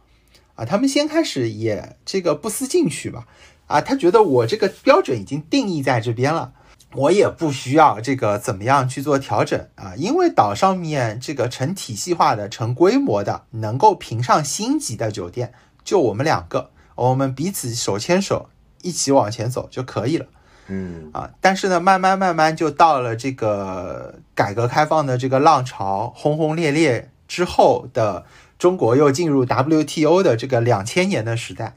[0.57, 0.64] 啊。
[0.64, 3.27] 他们先开始也这个不思进取吧，
[3.69, 6.53] 啊，他觉得我这个标准已经定义在这边了。
[6.95, 15.53] 我也不需要这个怎么样去做调整啊，因为岛上面这个成体系化的、成规模的、能够评上星级的酒店，
[15.85, 18.49] 就我们两个，我们彼此手牵手
[18.81, 20.27] 一起往前走就可以了。
[20.69, 28.25] 嗯啊，但是呢，慢慢慢慢就到了这个改革开放的这个浪潮轰轰烈烈之后的
[28.59, 31.75] 中国又进入 WTO 的这个两千年的时代，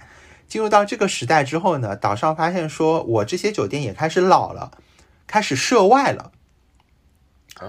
[0.47, 4.71] 进入到这个时代之后呢，岛上发现说我这些酒店也开始老了。
[5.31, 6.31] 开始涉外了，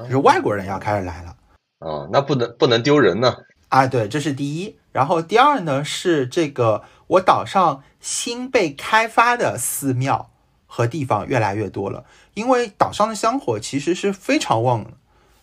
[0.05, 1.37] 就是外国人要开始来了。
[1.81, 3.37] 哦，那不能不能丢人呢。
[3.69, 4.79] 啊，对，这是第一。
[4.93, 10.31] 然后第二呢，是这个我岛上新被开发的寺庙
[10.67, 12.07] 和地方越来越多了。
[12.33, 14.93] 因为岛上的香火其实是非常旺的。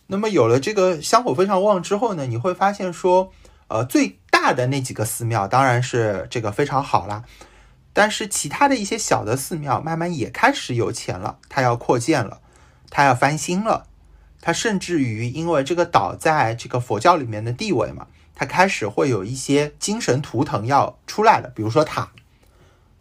[0.08, 3.32] 那么有了这个香火非常旺之后呢，你会发现说，
[3.68, 7.24] 呃，最大的那几个寺庙当然是这个非常好啦。
[7.92, 12.40] 但是其他的一些小的寺庙慢慢也开始有钱了，它要扩建了，
[12.90, 13.86] 它要翻新了，
[14.40, 22.10] 它甚至于因为这个岛在这个佛教里面的地位嘛，它开始会有一些精神图腾要出来了，比如说塔，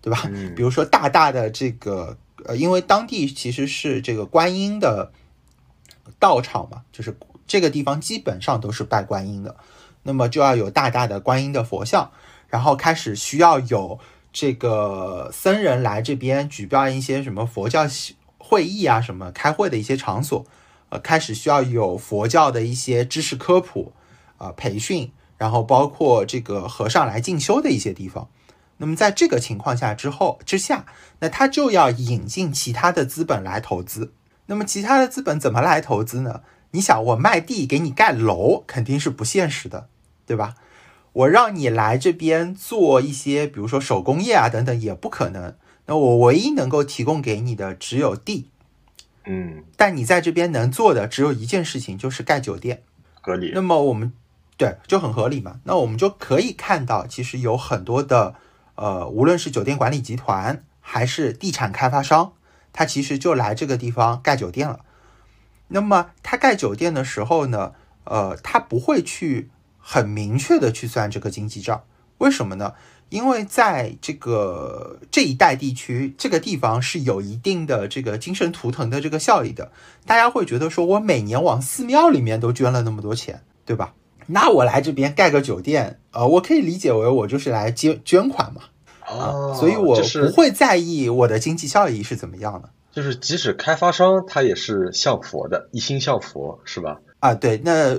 [0.01, 0.23] 对吧？
[0.55, 5.11] 比如说大大的这个呃，因为当地其实是这个观音的
[6.17, 9.55] 道场嘛，就是这个地方基本上都是拜观音的，
[10.07, 12.09] 那么就要有大大的观音的佛像，
[12.47, 13.99] 然后开始需要有。
[14.33, 17.87] 这个僧人来这边举办一些什么佛教
[18.37, 20.45] 会议啊，什么开会的一些场所，
[20.89, 23.93] 呃，开始需要有佛教的一些知识科普
[24.37, 28.27] 啊培训，然后包括这个和尚来进修的一些地方。
[28.77, 30.85] 那么在这个情况下之后之下，
[31.19, 34.13] 那他就要引进其他的资本来投资。
[34.45, 36.41] 那么其他的资本怎么来投资呢？
[36.71, 39.87] 你想，我卖地给你盖楼，肯定是不现实的，
[40.27, 40.53] 对吧？
[41.13, 45.55] 我让你来这边做一些，比如说手工业啊等等，也不可能。
[45.87, 48.51] 那我唯一能够提供给你的只有地，
[49.25, 52.83] 嗯，但你在这边能做的只有一件事情，就是盖酒店，
[53.21, 53.51] 合理。
[53.55, 54.13] 那么我们
[54.57, 55.59] 对就很合理嘛。
[55.63, 58.35] 那我们就可以看到，其实有很多的
[58.75, 62.33] 呃，无论是酒店管理集团还是地产开发商，
[62.71, 64.81] 他其实就来这个地方盖酒店了。
[65.69, 69.49] 那么他盖酒店的时候呢，呃，他不会去。
[69.89, 71.81] 很明确的去算这个经济账，
[72.17, 72.73] 为什么呢？
[73.07, 79.71] 因为在这个这一带地区，这个地方是有一定的这个精神图腾的这个效益的。
[80.05, 83.93] 大家会觉得说，我每年往寺庙里面都捐了那么多钱，对吧？
[84.25, 88.63] 那我来这边盖个酒店，呃，我可以理解为我就是来捐捐款嘛，
[89.05, 92.69] 啊，所以我不会在意我的经济效益是怎么样的。
[92.91, 96.99] 就是即使开发商他也是向佛的，一心向佛，是吧？
[97.21, 97.97] 啊，对，那。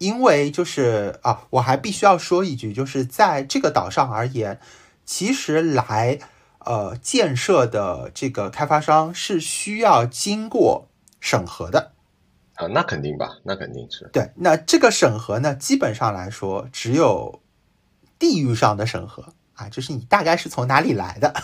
[0.00, 4.58] 因为就是啊，我还必须要说一句，就是在这个岛上而言，
[5.04, 6.18] 其实来
[6.60, 10.88] 呃建设的这个开发商是需要经过
[11.20, 11.92] 审核的
[12.54, 14.32] 啊，那肯定吧，那肯定是对。
[14.36, 17.42] 那这个审核呢，基本上来说只有
[18.18, 21.34] 地域上的审核啊，就是你大概是从哪里来的，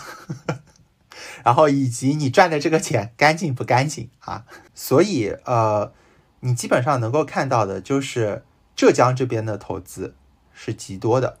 [1.45, 4.45] 然后以及你赚的这个钱干净不干净啊？
[4.73, 5.93] 所以呃，
[6.39, 8.43] 你基本上能够看到的就是
[8.77, 10.15] 浙江这边的投资
[10.53, 11.39] 是极多的，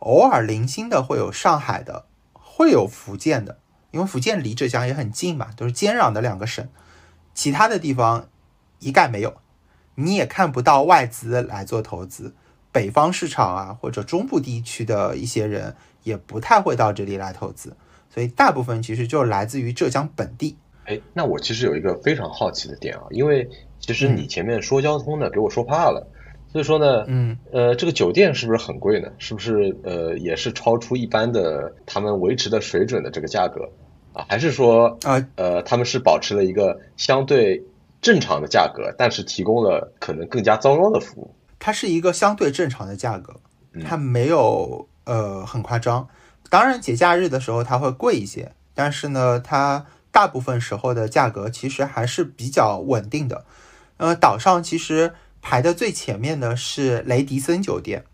[0.00, 3.58] 偶尔零星的会有上海的，会有福建的，
[3.92, 6.68] 因为福建离浙江也很近嘛，都是接壤的两个省，
[7.32, 8.28] 其他的地方
[8.78, 9.38] 一概没有，
[9.94, 12.34] 你也看不到外资来做投资。
[12.70, 17.74] 北方市场啊，或者中部地区的一些人也不太会到这里来投资，
[18.10, 20.58] 所以大部分其实就来自于浙江本地。
[20.84, 23.48] 哎，那我其实有一个非常好奇的点啊，因为
[23.80, 26.06] 其实你前面说交通的，给我说怕了，
[26.56, 29.10] 所以说呢，嗯，呃，这个酒店是不是很贵呢？
[29.18, 33.68] 是不是呃也是超出一般的他们维持的水准的这个价格
[34.14, 34.24] 啊？
[34.26, 37.62] 还是说啊呃他们是保持了一个相对
[38.00, 41.34] 正常的价格，但是提供了可能更加糟糕的服务？
[41.58, 43.34] 它是一个相对正常的价格，
[43.84, 46.08] 它没有呃很夸张。
[46.48, 53.44] 当然节假日的时候它会贵一些，但是呢，它大部分时候的价格其实还是比较稳定的。
[53.98, 55.12] 呃，岛上其实
[55.48, 58.04] 排的最前面的是雷迪森酒店，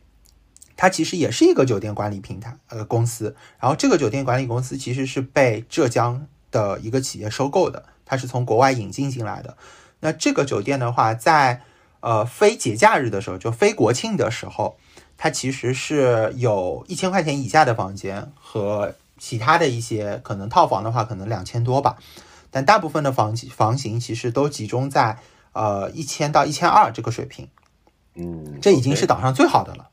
[0.77, 3.35] 它其实也是一个酒店管理平台呃公司。
[3.59, 9.57] 然后这个酒店管理公司其实是被浙江的一个企业收购的，它是从国外引进进来的。
[10.01, 11.63] 那这个酒店的话，在
[12.01, 14.77] 呃，非节假日的时候，就非国庆的时候，
[15.17, 21.97] 它其实是有一千块钱以下的房间和其他的一些可能套房的话，可能两千多吧。
[22.51, 25.17] 但大部分的房房型其实都集中在
[25.53, 27.49] 呃一千到一千二这个水平。
[28.15, 29.89] 嗯，这已经是岛上最好的了。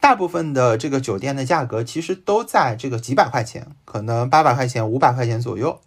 [0.00, 5.80] 大部分的这个酒店的价格其实都在这个几百块钱，可能八百块钱、五百块钱左右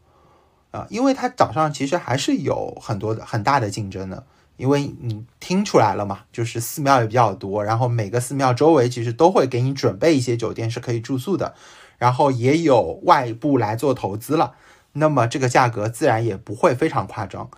[0.71, 4.25] 啊，因为它岛上其实还是有很多的很大的竞争的。
[4.57, 11.53] 因为你听出来了嘛，就是寺庙也比较多，然后每个寺庙周围其实都会给你准备一些酒店是可以住宿的，
[11.97, 14.53] 然后也有外部来做投资了，
[14.93, 17.49] 那么这个价格自然也不会非常夸张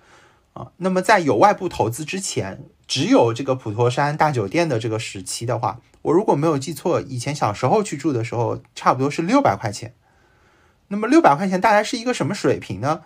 [0.57, 0.71] 啊。
[0.77, 9.93] 那么在有外部投资之前，只有这个普陀山大酒店的这个时期的话，我如果没有记错，以前小时候去住的时候，差不多是六百块钱。
[10.87, 13.01] 那么六百块钱大概是一个什么水平呢？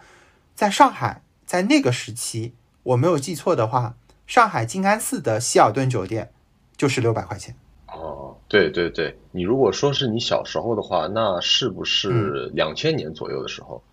[0.55, 2.53] 在上海，在那个时期。
[2.83, 6.31] 我没有记错的话，上海静安寺的希尔顿酒店
[6.75, 7.55] 就是六百块钱。
[7.85, 13.83] 哦，对对对，你如果说是你小时候的话，那是不是两千年左右的时候？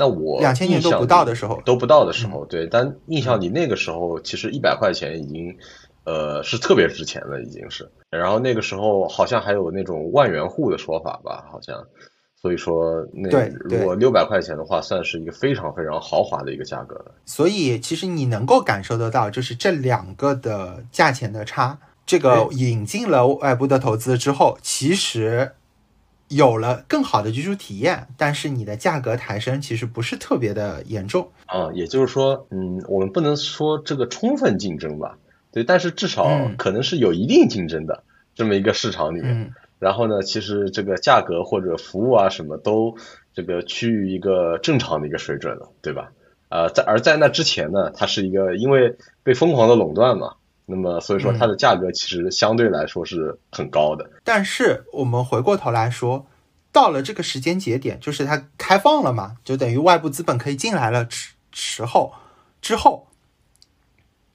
[0.00, 2.66] 那我两千年都不到的时候，都不到的时候，对。
[2.66, 5.54] 但印象里那个时候，其实一百块钱已经，
[6.04, 7.88] 呃，是特别值钱了，已经是。
[8.08, 11.76] 然后那个时候好像还有那种万元户的说法吧，好像。
[12.42, 13.28] 所以说，那
[13.68, 17.14] 如果六百块钱的话，算是一个非常非常豪华的一个价格了。
[17.26, 21.78] 所以，其实你能够感受得到，就是这两个的价钱的差。
[22.06, 25.52] 这个引进了外部的投资之后，其实
[26.30, 31.70] 有了更好的居住体验，但是你的价格抬升其实不是特别的严重啊。
[31.74, 35.18] 也就是说，嗯，我们不能说这个充分竞争吧，
[35.52, 38.02] 对，但是至少可能是有一定竞争的
[38.34, 39.52] 这么一个市场里面。
[39.78, 42.96] 然后呢，其实这个价格或者服务啊，什么都
[43.34, 46.12] 这个趋于一个正常的一个水准了，对吧？
[46.50, 50.34] 呃，在而在那之前呢，它是一个因为被疯狂的垄断嘛，
[50.70, 54.08] 那么所以说它的价格其实相对来说是很高的。
[54.22, 56.24] 但是我们回过头来说，
[56.70, 62.12] 到了这个时间节点，就是它开放了嘛，就等于外部资本可以进来了时时候
[62.62, 63.08] 之后，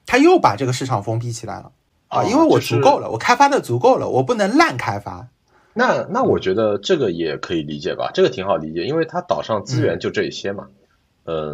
[0.05, 1.71] 他又把这个市场封闭起来了
[2.09, 5.29] 啊，因为我足够了，我开发的足够了，我不能滥开发。
[5.73, 10.67] 那那我觉得这个也可以理解吧，这个挺好理解，因为它岛上资源就这一些嘛。
[10.69, 10.84] 嗯，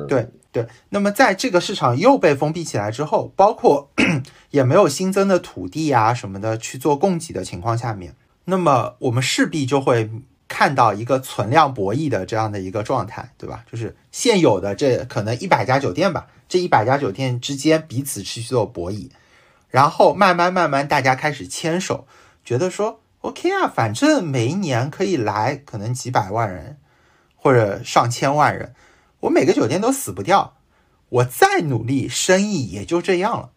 [0.07, 0.67] 对对。
[0.89, 3.89] 那么在这个市场又被封闭起来之后，包括
[4.51, 10.11] 也没有新增的土地啊什么的去做供给的情况下面，那么我们势必就会
[10.47, 13.63] 看到一个存量博弈的这样的一个状态，对吧？
[13.71, 19.09] 就是现有的这可能一百家酒店吧，这一百家酒店之间彼此去做博弈，
[19.69, 22.05] 然后慢慢慢慢大家开始牵手，
[22.43, 22.99] 觉得说。
[23.21, 26.79] OK 啊，反正每一年可以来可能几百万人，
[27.35, 28.73] 或者上千万人，
[29.21, 30.57] 我每个酒店都死不掉，
[31.09, 33.51] 我再努力，生意也就这样了。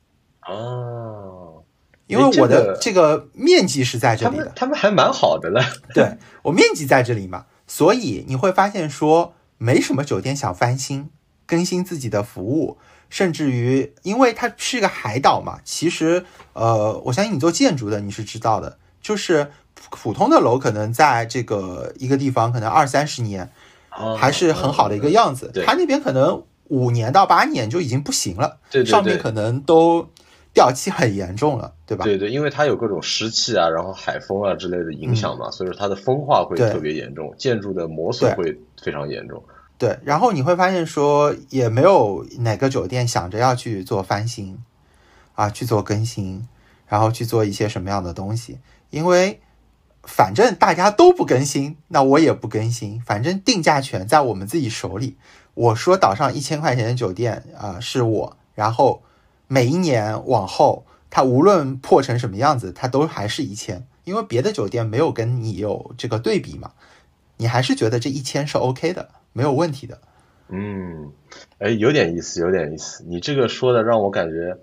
[0.46, 1.64] 哦，
[2.06, 5.62] 因为我的这个面积是在这里的，他们还蛮好的了。
[5.92, 11.10] 对我面积在这里嘛，所以你会发现说，没什么酒店想翻新、
[11.46, 18.78] 更新自己的服务，甚至于，因为它是一个海岛嘛，其实，呃，我相信你做建筑的你是知道的。
[19.00, 23.52] 就是普通的楼，可能在这个一个地方，可能二三十年，
[24.16, 25.50] 还是很好的一个样子。
[25.64, 30.08] 他那边可能五年到八年就已经不行了，上面可能都
[30.52, 32.04] 掉漆很严重了，对吧？
[32.04, 39.42] 对对，因为它有各种湿气啊，然后海风啊之类的影响嘛，所以说它的风化会特别严重，建筑的磨损会非常严重。
[39.76, 44.56] 对，然后你会发现说，也没有哪个酒店想着要去做翻新
[45.34, 46.48] 啊，去做更新，
[46.86, 48.58] 然后去做一些什么样的东西，
[48.90, 49.40] 因为
[50.06, 55.16] 反正大家都不更新，那我也不更新，反正定价权在我们自己手里。
[55.54, 59.02] 我说岛上一千块钱的酒店啊，是我，然后
[59.46, 66.72] 每一年往后，它无论破成什么样子，它都还是一千，因为别的酒店没有跟你有这个对比嘛，
[67.36, 69.10] 你还是觉得这一千是 OK 的。
[69.36, 69.98] 没有问题的，
[70.48, 71.10] 嗯，
[71.58, 73.02] 哎，有点意思，有点意思。
[73.04, 74.58] 你这个说的让我感觉，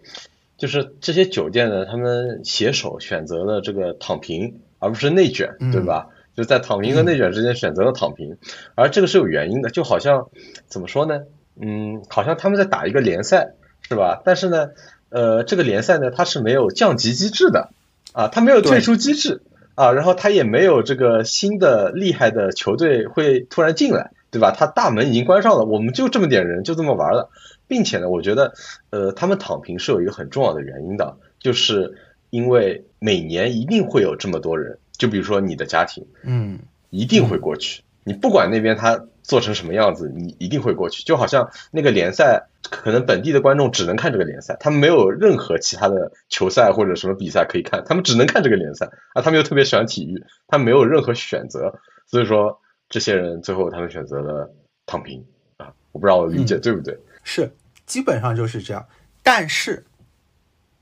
[0.58, 6.08] 就是这些酒店呢，他们携手选择了这个躺平，而不是内卷，对吧？
[6.36, 8.38] 就在躺平和内卷之间选择了躺平，
[8.76, 10.28] 而这个是有原因的，就好像
[10.68, 11.22] 怎么说呢？
[11.60, 13.54] 嗯，好像他们在打一个联赛，
[13.88, 14.22] 是吧？
[14.26, 14.72] 但是呢，
[15.10, 17.70] 呃，这个联赛呢，它是没有降级机制的，
[18.14, 19.42] 啊，它没有退出机制，
[19.76, 24.12] 啊，然后它也没有这个新的厉害的球队会突然进来。
[24.32, 24.56] 对吧？
[24.58, 27.30] 它大门已经关上了，我们就这么点人，就这么玩了，
[27.68, 28.54] 并且呢，我觉得，
[28.90, 31.98] 呃，他们躺平是有一个很重要的原因的，就是
[32.32, 36.58] 因为每年一定会有这么多人，就比如说你的家庭，嗯，
[36.90, 37.84] 一定会过去。
[38.04, 41.04] 你不管那边他做成什么样子，你一定会过去。
[41.04, 49.22] 就好像那个联赛，可能本地的观众只能看这个联赛，他们没有任何其他的球赛或者什么比赛可以看，他们只能看这个联赛啊。
[49.22, 52.60] 他们又特别喜欢体育，他们没有任何选择，所以说。
[52.94, 54.54] 这些人最后他们选择了
[54.86, 55.24] 躺平
[55.56, 57.00] 啊，我不知道我理解对不对？
[57.24, 57.50] 是，
[57.86, 58.86] 基本上就是这样。
[59.24, 59.86] 但是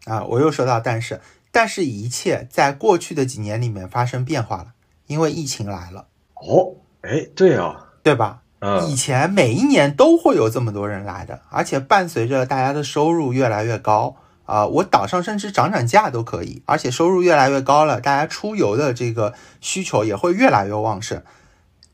[0.06, 1.22] 啊，我又说到但是，
[1.52, 4.74] 但是一切在过去的几年里面发生变化了，
[5.08, 6.08] 因为疫情来了。
[6.36, 8.41] 哦，哎，对啊，对吧？
[8.60, 21.24] 嗯，以前每一年都会有这么多人来的，而且伴随着大家的收入越来越高啊，我岛上甚至涨涨价都可以，而且收入越来越高了，大家出游的这个需求也会越来越旺盛。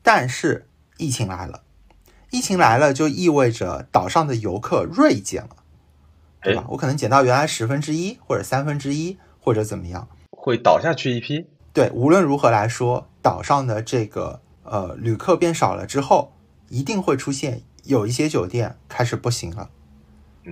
[0.02, 1.62] 但是疫情来了，
[2.30, 5.56] 疫情来了就意味着岛上的游客锐减了，
[6.42, 6.64] 对吧？
[6.70, 11.46] 我可能减到原来十分之一或者三分之一或者怎么样，会倒下去一批。
[11.72, 16.32] 对，无论如何来说，岛上的这个呃旅客变少了之后，
[16.68, 19.70] 一定会出现有一些酒店开始不行了，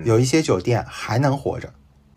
[0.04, 1.74] 有一些酒店还能活着，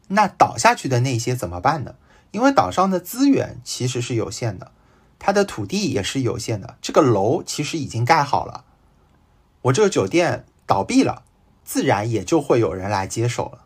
[0.09, 1.95] 那倒下去的那些怎么办呢？
[2.29, 4.71] 因为岛上的资源其实是有限的。
[5.17, 8.65] 它的土地也是有限的，这个楼其实已经盖好了，
[9.63, 11.23] 我这个酒店倒闭了，
[11.63, 13.63] 自然也就会有人来接手了。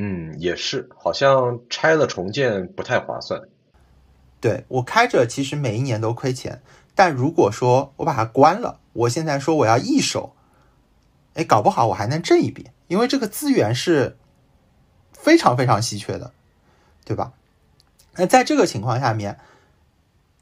[0.00, 3.42] 嗯，也是，好像拆了重建不太划算。
[4.40, 6.62] 对我开着，其实每一年都亏钱，
[6.94, 10.36] 但如果说我把它关了，我现在说我要一手，
[11.34, 14.16] 哎，搞不好我还能挣一笔，因为这个资源是
[15.12, 16.32] 非常非常稀缺的，
[17.04, 17.32] 对吧？
[18.14, 19.38] 那在这个情况下面。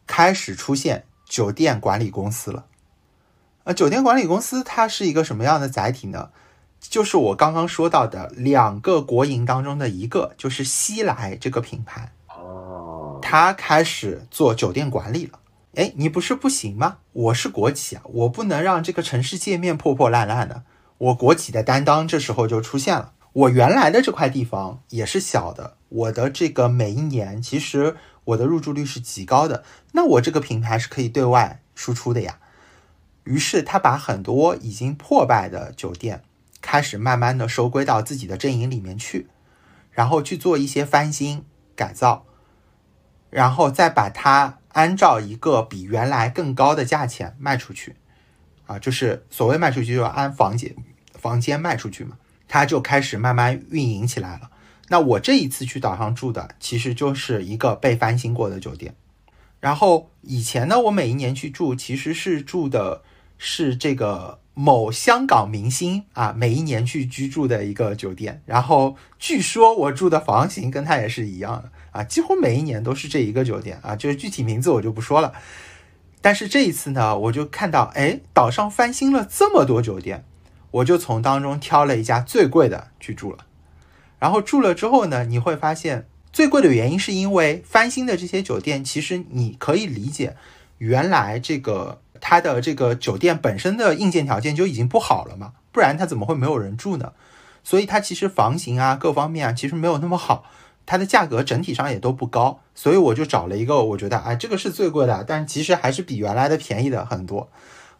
[0.09, 2.66] 开始出现酒店管理公司了，
[3.64, 6.30] 呃，酒店管理公司它是一个什么样的载体呢？
[6.89, 15.39] 就是我刚刚说到的两个国营当中的一个，就是西来这个品牌哦，它开始做酒店管理了。
[15.74, 16.99] 哎，你不是不行吗？
[17.12, 20.62] 我是国企啊，我不能让这个城市界面破破烂烂的。
[20.99, 23.12] 我国企的担当这时候就出现了。
[23.32, 27.97] 我原来的这块地方也是小的，我的这个每一年其实。
[28.26, 29.62] 我的入住率是极高的，
[29.93, 32.41] 那我这个品牌是可以对外输出的呀。
[33.22, 36.24] 于是他把很多已经破败的酒店
[36.67, 39.29] 开始慢慢的收归到自己的阵营里面去，
[39.93, 41.45] 然后去做一些翻新
[41.77, 42.27] 改造，
[43.31, 47.95] 然后再把它按照一个比原来更高的价钱卖出去。
[48.67, 50.75] 啊，就是所谓卖出去，就按房间
[51.14, 54.51] 房间卖出去嘛，它就开始慢慢运营起来了。
[54.89, 58.97] 那我这一次去岛上住的，其实就是一个被翻新过的酒店。
[59.61, 63.03] 然后以前呢，我每一年去住，其实是住的
[63.39, 68.40] 是这个某香港明星啊，每一年去居住的一个酒店。
[68.46, 75.34] 然后据说我住的房型跟他也是一样的啊，几乎每一年都是这一个酒店啊，就是具体名字我就不说了。
[76.22, 80.24] 但是这一次呢，我就看到，哎，岛上翻新了这么多酒店，
[80.70, 83.40] 我就从当中挑了一家最贵的去住了。
[84.18, 90.34] 然后住了之后呢，你会发现最贵的原因是因为翻新的这些酒店，其实你可以理解，
[90.78, 97.12] 原来这个它的这个酒店本身的硬件条件就已经不好了嘛，不然它怎么会没有人住呢？
[97.62, 100.45] 所以它其实房型啊各方面啊其实没有那么好，
[100.87, 107.49] 它的价格整体上也都不高，所以我就找了一个我觉得哎这个是最贵的，但其实还是比原来的便宜的很多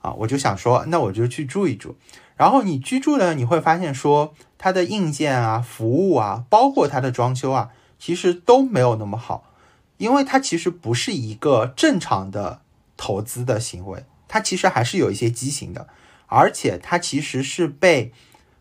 [0.01, 1.97] 啊，我就想说那我就去住一住。
[2.37, 9.53] 然后你居住呢，你会发现说它的硬件啊、服务啊，包括它的装修啊，其实都没有那么好，
[9.97, 12.61] 因为它其实不是一个正常的
[12.97, 15.89] 投资的行为，它其实还是有一些畸形的。
[16.27, 18.13] 而且它其实是被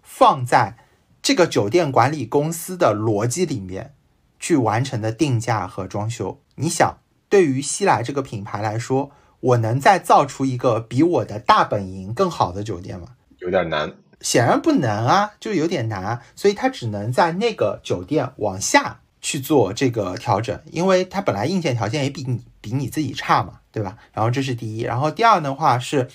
[0.04, 0.78] 放在
[1.22, 3.96] 这个酒店管理公司的逻辑里面
[4.40, 6.40] 去完成的定价和装修。
[6.58, 9.10] 你想，对于西来这个品牌来说，
[9.40, 13.08] 我能再造出一个比我的大本营更好的酒店吗？
[13.40, 23.98] 有点难，显然不能啊，就有点难，所以他只能在那个酒店往下去做这个调整，因为它本来硬件条件也比你比你自己差嘛，对吧？
[24.14, 26.08] 然后这是第一，然后第二的话是。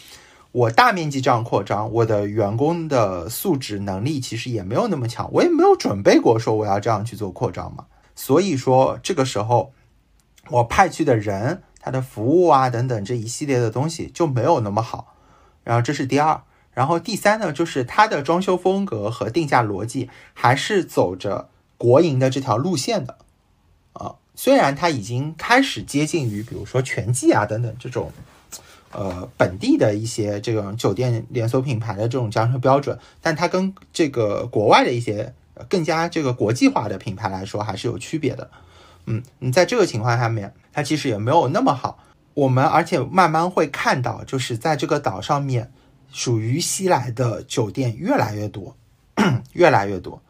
[0.52, 7.86] 我大面积这样扩张，我的员工的素质能力其实也没有那么强，我也没有准备过说我要这样去做扩张嘛。
[8.16, 9.72] 所以说这个时候，
[10.48, 15.14] 我派去的人、他的服务啊等等这一系列的东西就没有那么好。
[15.62, 16.42] 然后这是第二，
[16.72, 21.48] 然后第三呢，就是它的装修风格和定价逻辑还是走着
[21.78, 23.18] 国营的这条路线的。
[24.42, 28.10] 虽然它已经开始接近于比如说全季啊等等这种。
[28.92, 35.32] 呃，本地的一些这种酒店连锁品牌的这种装修标准，但它跟这个国外的一些
[35.68, 38.50] 更加这个国际化的品牌来说，还是有区别的。
[39.06, 42.02] 嗯，你在这个情况下面，它其实也没有那么好。
[42.34, 45.70] 我们而且慢慢会看到，就是在这个岛上面，
[46.10, 48.74] 属于西来的酒店越来越多，
[49.54, 50.20] 越来越多。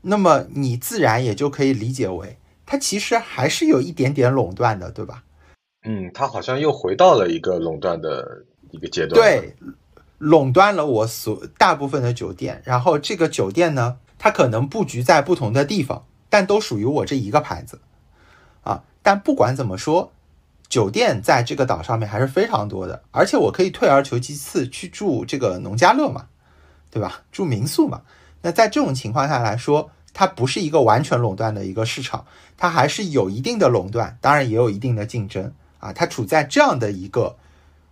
[0.00, 2.36] 那么你自然也就可以理解为，
[2.66, 5.22] 它其实还是有一点点垄断的，对吧？
[5.86, 9.20] 嗯，它好像又回到了一个垄断的一个阶段。
[9.20, 9.54] 对，
[10.18, 17.80] 垄断了我所大部分的酒店，然后这个酒店呢，它可能布局在不同的地方，但都属于我这一个牌子
[18.62, 18.82] 啊。
[19.02, 20.12] 但不管怎么说，
[20.68, 26.28] 酒店在这个岛上面还是非常多的，而且我可以退而求其次去住这个农家乐嘛，
[26.90, 27.22] 对吧？
[27.30, 28.00] 住民宿嘛。
[28.40, 32.24] 那在这种情况下来说，它不是一个完全垄断的一个市场，
[32.56, 35.52] 它还是有一定的垄断，当然也有一定的竞争。
[35.78, 37.36] 啊，它处在这样的一个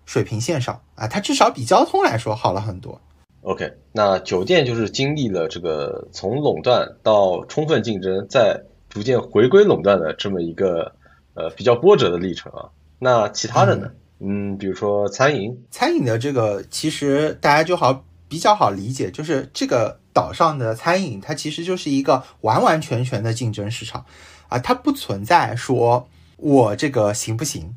[0.06, 2.98] 水平线上啊，它至少比交通来说好了很多。
[3.42, 10.94] OK，那酒店就是经历了这个从垄断到充分竞争，再逐渐回归垄断的这么一个
[11.34, 12.70] 呃比较波折的历程啊。
[12.98, 13.90] 那其他的呢？
[14.20, 24.06] 嗯，比如说餐饮，餐饮的这个其实大家就好比较好理解，就是这个岛上的餐饮，它其实就是一个完完全全的竞争市场
[24.48, 26.08] 啊，它不存在说
[26.38, 27.76] 我这个行不行。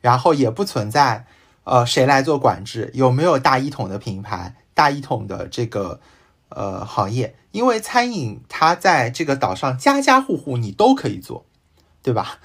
[0.00, 1.26] 然后也不存在，
[1.64, 2.92] 呃，谁来做管制？
[2.94, 5.98] 有没有大一统的品牌、大一统的这个
[6.50, 7.34] 呃行业？
[7.50, 11.44] 因为餐饮它在这个岛上家家户户你都可以做，
[12.04, 12.38] 对吧？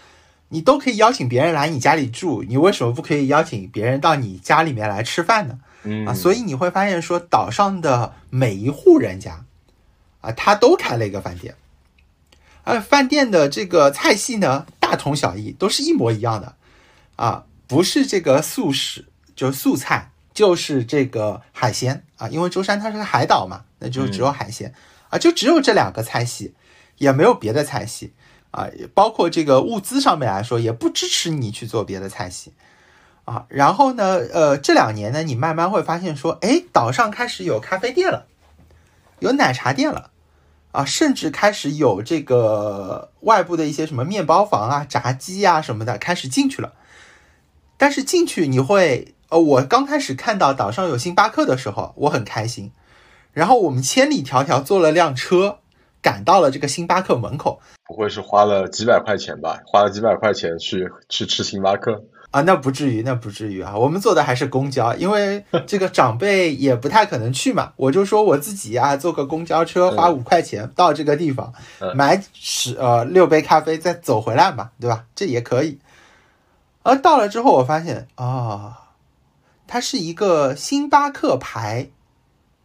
[0.49, 5.59] 你都可以邀请别人来你家里住，你为什么不可以邀请别人到你家里面来吃饭呢？
[6.05, 9.45] 啊，所以你会发现说，岛上的每一户人家
[10.21, 11.55] 啊，他都开了一个饭店，
[12.63, 16.55] 而饭店的这个菜系呢，大同小异，都是一模一样的。
[17.15, 19.05] 啊，不是这个素食，
[19.35, 22.27] 就是素菜，就是这个海鲜啊。
[22.29, 24.73] 因为舟山它是个海岛嘛，那就只有海鲜
[25.09, 26.53] 啊，就只有这两个菜系，
[26.97, 28.13] 也没有别的菜系
[28.49, 28.67] 啊。
[28.93, 32.53] 包括这个物资上面来说，也不支持你去做别的菜系
[33.25, 33.45] 啊。
[33.49, 38.25] 然后呢，呃，这两年呢，你慢慢会发现说，哎，岛上开始有咖啡店了，
[39.19, 40.11] 有奶茶店了
[40.71, 46.73] 啊，甚至开始有这个外部的一些什么面包房啊、炸鸡啊什么的开始进去了。
[47.77, 52.71] 但是进去你会，呃，我刚开始看到岛上有星巴克的时候，我很开心。
[53.33, 55.59] 然后我们千里迢迢坐了辆车，
[56.01, 57.61] 赶到了这个星巴克门口。
[57.85, 59.61] 不会是花了几百块钱吧？
[59.65, 62.41] 花了几百块钱去去吃星巴克啊？
[62.41, 63.77] 那不至于，那不至于啊。
[63.77, 67.73] 我们坐的还是公交，因为 这个长辈也不太可能去嘛。
[67.75, 71.53] 我就说我自己啊，坐个公交车花五块钱到这个地方，
[71.93, 75.05] 买十呃六杯咖啡再走回来嘛，对吧？
[75.13, 75.79] 这也可以。
[76.83, 78.89] 而到了之后，我发现啊，
[79.67, 81.89] 它是一个星巴克牌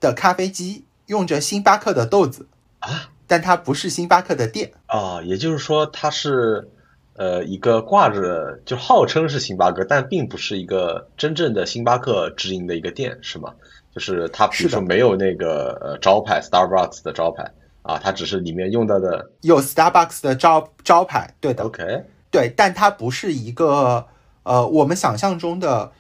[0.01, 2.49] 的咖啡机，用着星巴克的豆子
[2.79, 5.21] 啊，但它不是星巴克的店啊。
[5.23, 6.71] 也就是说，它是
[7.17, 13.55] 呃一个挂着就号称是星巴克，但并不是一个真正的星巴克直营的一个店，是吗？
[13.95, 17.51] 就是它比如说没有那个呃招牌 Starbucks 的招牌
[17.83, 21.65] 啊，它只是里面用到的有 Starbucks 的招招牌，对的。
[21.65, 22.05] OK。
[22.31, 24.05] 对，但它不是一个
[24.43, 25.93] 呃，我们想象中的。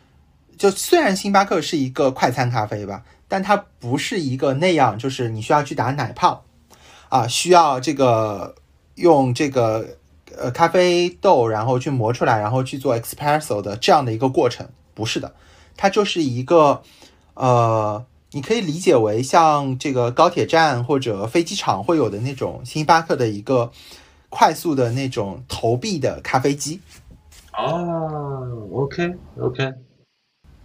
[0.58, 6.44] 就虽然星巴克是一个快餐咖啡吧，但它不是一个那样，就是你需要去打奶泡
[7.10, 8.54] 啊，需要这个
[8.94, 9.86] 用这个
[10.36, 14.66] 呃咖啡豆，然后去磨出来，然后去做 espresso 的这样的一个过程。
[14.94, 15.34] 不是的，
[15.76, 16.82] 它就是一个
[17.34, 23.70] 呃，你可以理解为像这个高铁站或者飞机场会有的那种星巴克的一个。
[24.28, 26.80] 快速的那种投币的咖啡机
[27.56, 29.72] 哦 o k OK，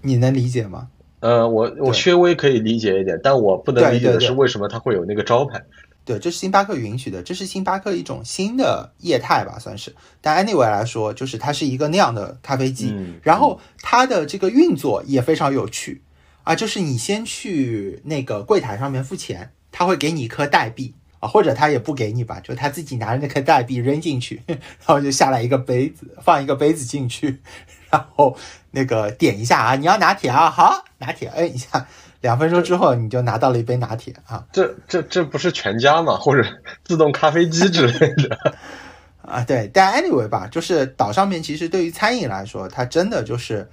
[0.02, 0.90] 你能理解吗？
[1.22, 5.60] 呃，我我稍微可以理解一点，但我不能理解的是为什么它会有那个招牌。
[5.60, 5.66] 对，
[6.06, 9.96] 这是星巴克允许的，这是星巴克一种新的业态吧，算是。
[10.20, 12.94] 但 anyway 来说，就是它是一个那样的咖啡机，
[13.24, 16.02] 然后它的这个运作也非常有趣
[16.44, 27.40] 啊，就是你先去那个柜台上面付钱，他会给你一颗代币啊，或者他也不给你吧，就他自己拿着那颗代币扔进去， 然后就下来一个杯子，放一个杯子进去，
[27.92, 28.36] 然后
[28.72, 31.88] 那个点一下啊，你要拿铁啊，好，拿铁，摁一下。
[32.22, 34.46] 两分钟之后，你就拿到了一杯拿铁啊！
[34.52, 36.16] 这这这不是全家吗？
[36.16, 36.48] 或者
[36.86, 38.56] 自动咖啡机之类的
[39.26, 39.44] 啊？
[39.44, 43.68] 对，但 anyway 吧，就是岛上面其实对于餐饮来说，它真的就是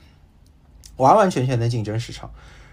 [0.97, 2.31] 完完全全的竞争市场。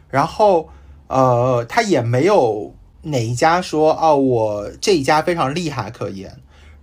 [0.10, 0.70] 然后
[1.08, 6.34] 呃，它也没有哪一家说哦，我这一家非常厉害可言。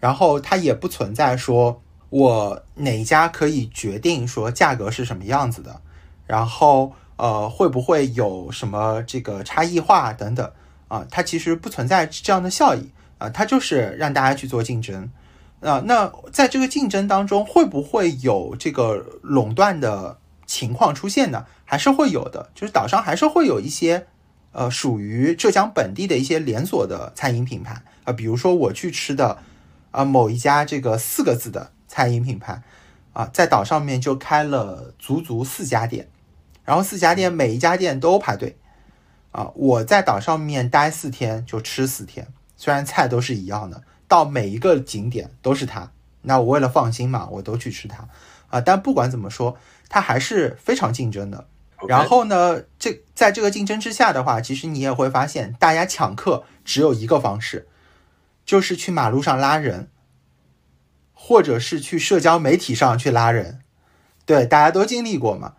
[0.00, 1.80] 然后它也不存在说
[2.10, 5.80] 我哪一家可以决定说价格是什么样子的。
[6.26, 6.92] 然后。
[7.16, 10.50] 呃，会不会有什么这个差异化等等
[10.88, 11.06] 啊？
[11.10, 15.08] 它其实不存在这样的效益啊，它就是让大家去做竞争
[15.60, 15.82] 啊。
[15.86, 21.46] 那在这个竞争当中，会不会有这个垄断的情况出现呢？
[21.64, 24.06] 还是会有的，就是岛上还是会有一些
[24.52, 29.38] 呃属于浙江本地的一些连锁的餐饮品牌啊，比如说我去吃的
[29.90, 32.62] 啊某一家这个四个字的餐饮品牌
[33.12, 36.08] 啊，在岛上面就开了足足四家店。
[36.64, 38.56] 然后四家店每一家店都排队，
[39.32, 45.90] 啊，我在岛上面待四天就吃四天，虽然菜都是一样的，到每一个景点都是它。
[46.22, 48.08] 那我为了放心嘛，我都去吃它，
[48.48, 49.56] 啊，但不管怎么说，
[49.88, 51.48] 它还是非常竞争的。
[51.88, 57.66] 然后呢，这在这个竞争之下的话，其实你也会发现，大家抢客只有一个方式，
[58.46, 59.88] 就是去马路上拉人，
[61.12, 63.62] 或者是去社交媒体上去拉人。
[64.24, 65.54] 对，大家都经历过嘛。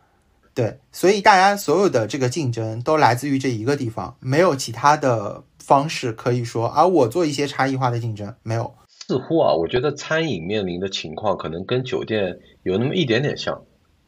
[0.56, 8.72] 对，所以大家所有的这个竞争都来自于这一个地方，没有其他的方式可以说，而我做一些差异化的竞争没有。
[8.88, 13.64] 似乎啊，我觉得餐饮面临的情况可能跟酒店有那么一点点像，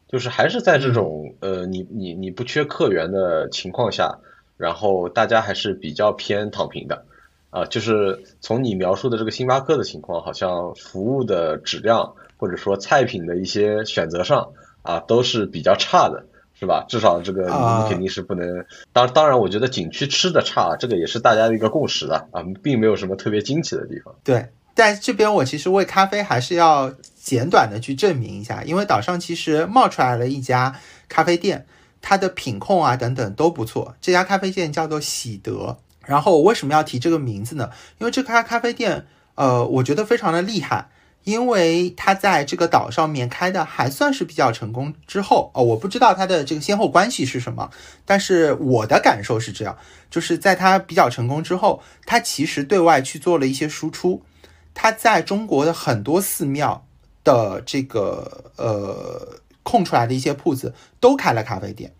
[0.08, 4.20] 就是还是在这种呃，你你你不缺客源的情况下，
[4.56, 7.04] 然后大家还是比较偏躺平的
[7.50, 16.24] 啊，就是从你描述的这个星巴克的情况，好像服务的质量或者说菜品的一些选择上啊，都是比较差的。
[16.58, 16.84] 是吧？
[16.88, 18.64] 至少这个你肯定是不能。
[18.92, 24.14] 当当然，我觉得景区吃的差，这个也是大家的一个共识的啊，并没有什么特别惊奇的地方。
[24.24, 30.74] 对，但这边我其实为咖啡还是要简短的去证明一下，因为岛上其实冒出来了一家
[31.08, 31.66] 咖啡店，
[32.00, 33.94] 它的品控啊等等都不错。
[34.00, 35.76] 这家咖啡店叫做喜德。
[36.06, 37.68] 然后我为什么要提这个名字呢？
[37.98, 40.88] 因为这家咖啡店，呃，我觉得非常的厉害。
[41.26, 47.68] 因为他在这个岛上面开的还算是比较成功之后哦，我不知道他的这个先后关系是什么，
[48.04, 49.76] 但是我的感受是这样，
[50.08, 54.22] 就是在他比较成功之后，他其实对外去做了一些输出，
[54.72, 56.86] 他在中国的很多寺庙
[57.24, 61.92] 的这个呃空出来的一些铺子都开了咖啡店，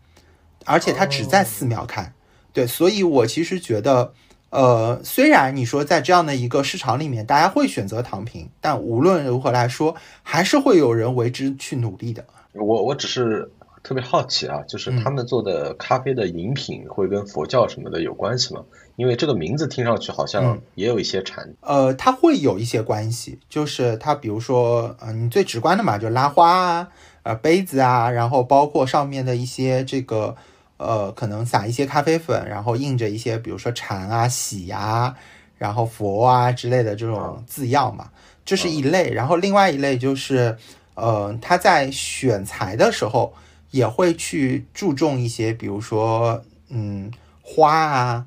[0.65, 2.13] 而且他只在寺庙开，
[2.53, 4.15] 对，所以我其实觉得。
[4.57, 12.25] 呃，虽然你说在这样的一个市场里面，大家会选择躺平，但无论如何来说，还是会有人为之去努力的。
[12.55, 13.51] 我我只是
[13.83, 18.63] 特别好奇啊，就是他们做的咖啡的饮品会跟佛教什么的有关系吗？
[18.97, 21.53] 因为这个名字听上去好像也有一些禅。
[21.61, 26.89] 呃，它会有一些关系，就是它比如说，嗯，最直观的嘛，就拉花啊，
[27.25, 30.35] 呃，杯子啊，然后包括上面的一些这个。
[30.79, 35.15] 呃，可能撒一些咖啡粉，然后印着一些，比如说禅啊、喜啊，
[35.57, 38.11] 然后佛啊之类的这种字样嘛，
[38.45, 39.11] 这是一类。
[39.11, 40.57] 然后另外一类就是，
[40.95, 43.33] 呃，他在选材的时候
[43.71, 47.11] 也会去注重一些，比如说，嗯，
[47.41, 48.27] 花啊，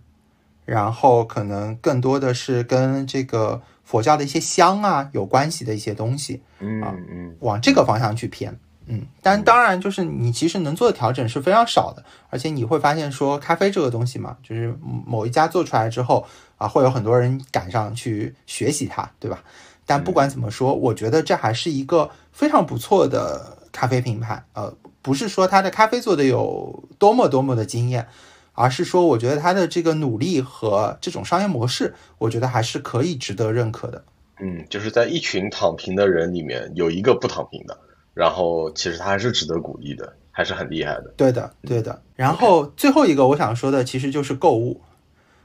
[0.66, 8.58] 然后可能更多的是跟这个佛教的一些香啊有关系的一些东西，嗯嗯，往这个方向去偏。
[8.92, 14.76] 嗯，但当然，就是你其实能做的调整是非常少的，而且你会发现说，咖啡这个东西嘛，就是
[15.06, 16.26] 某一家做出来之后
[16.58, 19.44] 啊，会有很多人赶上去学习它，对吧？
[19.86, 24.44] 但不管怎么说，我觉得这还是一个非常不错的咖啡品牌。
[24.54, 24.74] 呃，
[25.04, 28.08] 不是说它的咖啡做的有多么多么的惊艳，
[28.54, 34.04] 而是说我觉得它的这个努力和这种商业模式，我觉得还是可以值得认可的。
[34.40, 37.78] 嗯，就是在一群躺平的人里面有一个不躺平的。
[38.20, 41.13] 然后其实他还是值得鼓励的，还是很厉害的。
[41.15, 42.01] 对的，对的。
[42.17, 44.82] 然后最后一个我想说的，其实就是购物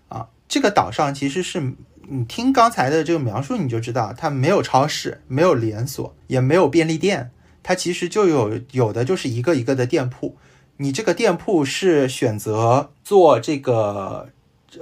[0.08, 0.26] 啊。
[0.48, 1.72] 这个岛上其实是
[2.08, 7.30] 你听刚才的这个描述，你就知道它没有超市，没有连锁，也没有便利店，
[7.62, 10.36] 它其实就有有的就是一个一个的店铺。
[10.78, 14.30] 你这个店铺是选择做这个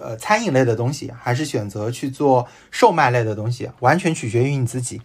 [0.01, 5.03] 呃餐饮类的东西，还是选择去做售卖类的东西，完全取决于你自己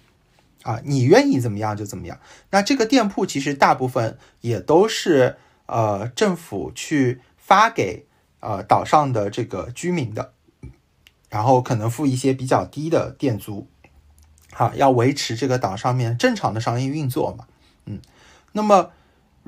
[0.68, 2.20] 啊，你愿意怎么样就怎么样。
[2.50, 8.06] 那这个店铺其实大部分也都是呃政府去发给
[8.42, 10.34] 呃岛上的这个居民的，
[11.30, 13.68] 然后可能付一些比较低的店租，
[14.52, 17.46] 好，要维持这个岛上面正常的商业运作嘛，
[17.86, 18.02] 嗯，
[18.52, 18.92] 那么。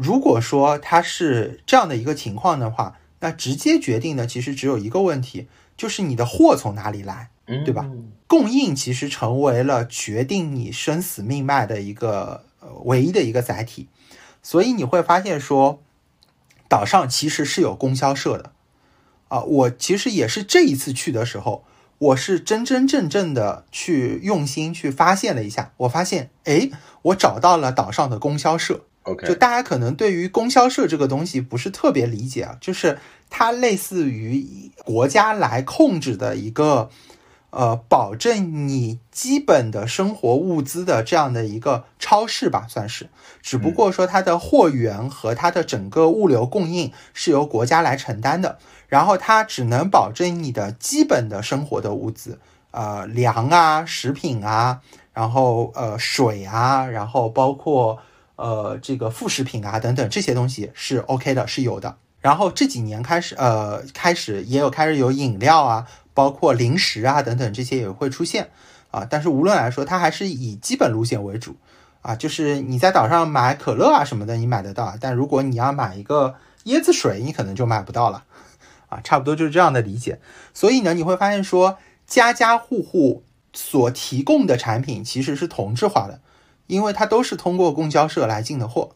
[0.02, 7.32] 如果说它是这样的一个情况的话，那直接决定的其实只有一个问题，就是你的货从哪里来，
[7.66, 7.90] 对吧？
[8.28, 13.88] 供应其实成为了决定你生死命脉的一个呃唯一的一个载体，
[14.44, 15.82] 所以你会发现说，
[16.68, 18.52] 岛上其实是有供销社的
[19.30, 19.42] 啊。
[19.42, 21.64] 我其实也是这一次去的时候，
[21.98, 26.70] 我是真真正正的去用心去发现了一下，我发现，哎，
[27.02, 28.86] 我找到了岛上的供销社。
[29.04, 36.92] OK，就大家可能对于供销社这个东西不是特别理解啊，就是它类似于国家来控制的一个，
[37.52, 43.10] 呃，保证你基本的生活物资的这样的一个超市吧，算是。
[43.42, 52.40] 只不过说它的货源和它的整个物流供应是由国家来承担的，然后它只能保证你的基本的生活的物资，
[52.72, 54.82] 呃，粮啊、食品啊，
[55.14, 58.00] 然后呃水啊，然后包括。
[58.42, 61.98] 呃，这个副食品啊，等等这些东西是 OK 的，是有的。
[62.22, 65.86] 然后这几年开始，呃，开始也有开始有饮料啊，
[66.20, 68.50] 包括零食啊等等这些也会出现
[68.92, 69.08] 啊。
[69.10, 71.56] 但是无论来说，它还是以基本路线为主
[72.02, 72.16] 啊。
[72.16, 78.26] 就是你在岛上买可乐啊什么的，你买得到，但如果你要买一个椰子水，你可能就买不到了
[78.90, 79.00] 啊。
[79.02, 80.20] 差不多就是这样的理解。
[80.54, 86.20] 所以呢，你会发现说，家家户户所提供的产品其实是同质化的。
[86.68, 88.92] 因为它都是通过供销社来进的货，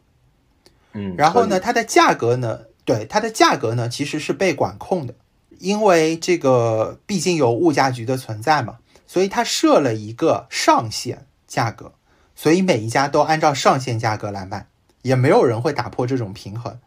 [0.92, 5.16] 嗯，然后呢，它的价格呢，对它的价格呢，其实是被管控的，
[5.64, 11.94] 因为这个毕竟有物价局的存在嘛，所以它设了一个上限价格，
[12.36, 14.68] 所以每一家都按照上限价格来卖，
[15.04, 16.78] 也没有人会打破这种平衡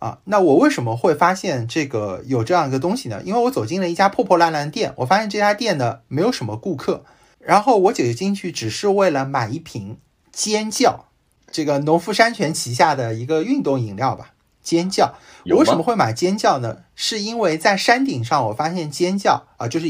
[0.00, 0.18] 啊。
[0.24, 3.22] 那我为什么会发现这个有这样一个东西呢？
[3.24, 7.04] 因为我走进了一家破破烂烂店，我发现这家店呢没有什么顾客，
[7.38, 9.98] 然后我姐进去只是为了买一瓶。
[10.32, 11.06] 尖叫，
[11.52, 14.32] 这个农夫山泉旗下的一个运动饮料吧。
[14.62, 15.14] 尖叫，
[15.46, 16.78] 我为什么会买尖叫呢？
[16.94, 19.86] 是因为在山顶上，我发现尖叫啊，就是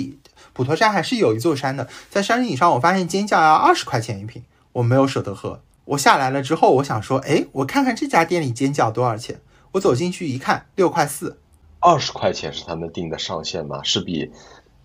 [0.52, 5.62] 普陀山还是有一座山的，在山顶上，我发现尖叫要二十块钱一瓶，我没有舍得喝。
[5.84, 9.40] 我下来了之后，我想说，哎，我看看这家店里尖叫多少钱。
[9.72, 11.38] 我走进去一看，六块四。
[11.78, 13.82] 二十块钱是他们定的上限吗？
[13.82, 14.30] 是比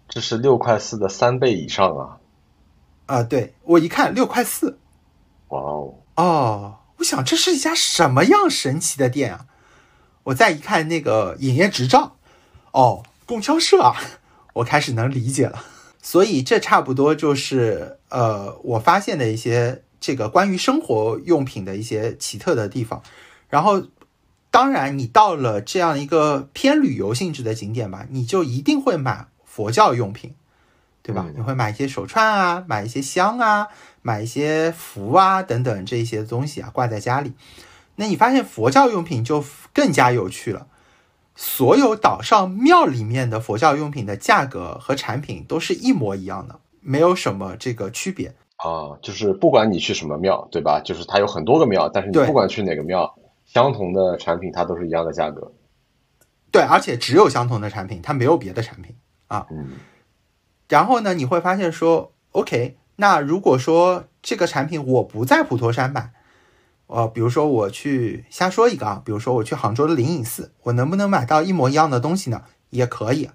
[0.08, 2.18] 这是六块四的三倍以上啊？
[3.08, 4.80] 啊，对我一看六块四。
[5.50, 5.96] 哇哦！
[6.16, 9.46] 哦，我想这是一家什么样神奇的店啊！
[10.26, 12.17] 我再一看那个营业执照，
[12.71, 13.95] 哦，供销社啊，
[14.53, 15.63] 我开始能理解了。
[16.01, 23.01] 所以这差不多就是呃，我发现的一些这个关于生活用品的一些奇特的地方。
[23.49, 23.84] 然后，
[24.51, 30.36] 当然你到了这样一个偏旅游性质的景点吧，你就一定会买佛教用品。
[31.01, 31.28] 对吧？
[31.36, 33.67] 你会买一些手串啊，买一些香啊，
[34.01, 37.34] 买一些符啊等等这些东西啊，挂在家里。
[37.96, 39.43] 那你发现佛教用品就
[39.74, 40.68] 更加有趣了。
[41.36, 48.96] 所有岛上庙里面的佛教用品的价格和产品都是一模一样的，没有什么这个区别啊。
[49.02, 50.82] 就是不管你去什么庙，对吧？
[50.84, 55.52] 就是它有很多个庙，但是你不管去哪个庙，相同的产品它都是一样的价格。
[56.52, 58.96] 对，而且只有相同的产品，它没有别的产品
[59.28, 59.46] 啊。
[59.52, 59.72] 嗯。
[60.70, 66.14] 然后呢，你会发现说，OK，那如果说这个产品我不在普陀山买，
[66.88, 72.44] 呃，比如说我去瞎说一个啊，比如说我去杭州的灵隐寺，我能不能买到一模一样的东西呢？
[72.70, 73.30] 也可以。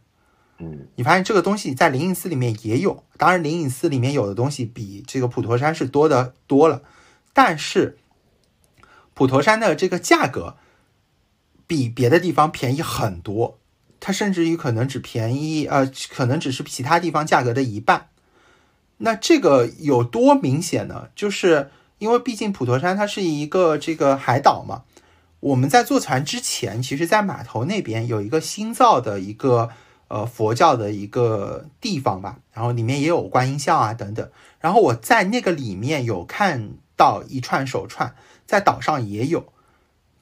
[0.58, 6.82] 嗯，你发现这个东西在灵隐寺里面也有，当然灵隐寺里面有的东西比这个普陀山是多的多了，
[7.32, 7.98] 但是
[9.14, 10.56] 普陀山的这个价格
[11.66, 13.58] 比别的地方便宜很多。
[13.98, 18.08] 它甚至于可能只便宜，呃，可能只是其他地方价格的一半。
[18.98, 21.08] 那这个有多明显呢？
[21.14, 21.70] 就是
[22.00, 24.82] 因为毕竟普陀山它是一个这个海岛嘛。
[25.38, 29.70] 我们在坐船之前，其实在码头那边有一个新造的一个
[30.08, 34.28] 呃佛教的一个地方吧，然后里面也有观音像啊等等。
[34.58, 38.14] 然后我在那个里面有看到一串手串，
[38.46, 39.52] 在岛上也有，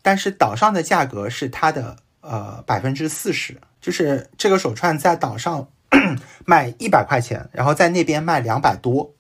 [0.02, 3.60] 但是岛上的价格是它的呃百分之四十。
[3.80, 5.68] 就是这个手串在岛上
[6.44, 9.14] 卖一百块钱，然后在那边卖两百多，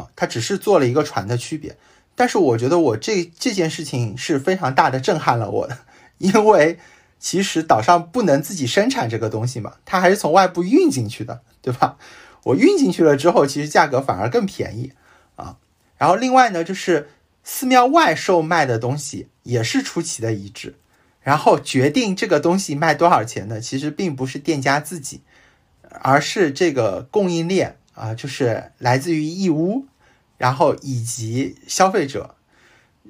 [0.00, 1.76] 啊，它只是做了一个船的区别。
[2.14, 5.68] 但是我觉得我这这件事情是非常大的震撼了我，
[6.18, 6.78] 因为
[7.18, 11.96] 其实岛上不能自己生产这个东西嘛，它还是从外部运进去的，对吧？
[12.44, 14.92] 我运进去了之后，其实价格反而更便宜
[15.36, 15.58] 啊。
[15.96, 17.10] 然后另外呢，就是
[17.44, 20.76] 寺庙外售卖的东西也是出奇的一致。
[21.22, 25.20] 然后决定这个东西卖多少钱的，其实并不是店家自己，
[26.00, 29.84] 而是这个供应链啊，就是来自于义乌，
[30.40, 32.34] 然后以及消费者。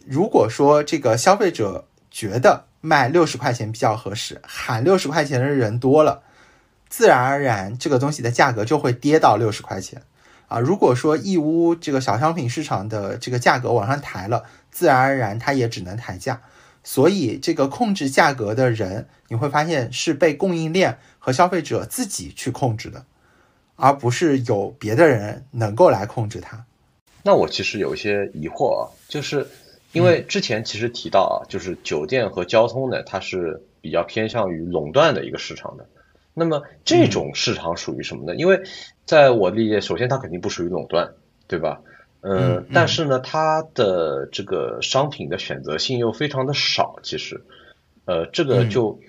[0.04, 6.24] 如果说这个消费者觉得卖六十块钱比较合适，喊六十块钱的人多了。
[6.88, 10.02] 自然而然，这个东西的价格就会跌到六十块钱
[10.48, 10.58] 啊。
[10.58, 16.40] 如果说义乌这个小商品市场的这个价格往上抬了，自然而然它也只能抬价。
[16.82, 23.04] 所以，这个控制价格的人，你会发现是被供应链和消费者自己去控制的，
[23.76, 26.64] 而不是有别的人能够来控制它。
[27.22, 29.46] 那我其实有一些疑惑啊，就是
[29.92, 35.86] 因为之前其实提到啊，就是酒店和交通呢，它是比较偏向于垄断的一个市场的。
[36.32, 38.34] 那么这种市场属于什么呢？
[38.36, 38.62] 因为
[39.04, 41.12] 在我理解，首先它肯定不属于垄断，
[41.48, 41.82] 对吧？
[42.22, 47.00] 嗯，但是呢，它的这个商品的选择性又非常的少。
[47.02, 47.42] 其实，
[48.04, 49.00] 呃，这个就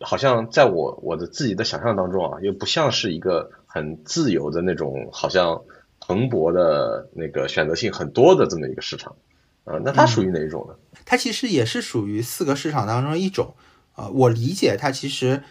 [0.00, 5.62] 好像在我我的自己的想象当中啊，又不像是一个很自由的那种，好像
[6.06, 9.14] 蓬勃的那个选择性很多的这么一个市场。
[9.64, 10.74] 啊，那它属于哪一种呢？
[11.04, 13.54] 它其实也是属于四个市场当中一种。
[13.92, 15.42] 啊，我理解它其实。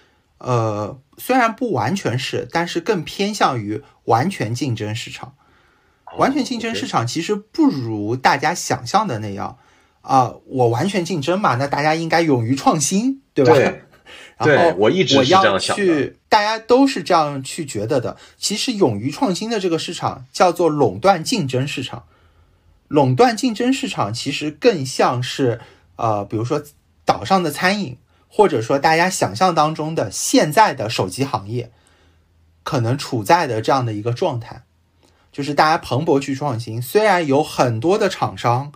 [0.43, 5.35] 呃，虽然不完全是，但是更偏向于完全竞争市场。
[6.17, 9.59] 完全竞争市场其实不如大家想象的那样
[10.01, 13.53] 啊，我完全竞争嘛，那大家应该勇于创新，对吧？
[13.53, 13.83] 对。
[14.45, 18.17] 然后我一直我要去，大家都是这样去觉得的。
[18.37, 22.03] 其实勇于创新的这个市场叫做垄断竞争市场。
[22.87, 25.61] 垄断竞争市场其实更像是
[25.95, 26.63] 呃，比如说
[27.05, 27.97] 岛上的餐饮。
[28.33, 31.69] 或者说，大家想象当中的现在的手机行业，
[32.63, 34.63] 可能处在的这样的一个状态，
[35.33, 36.81] 就是大家蓬勃去创新。
[36.81, 38.71] 虽然有很多的厂商，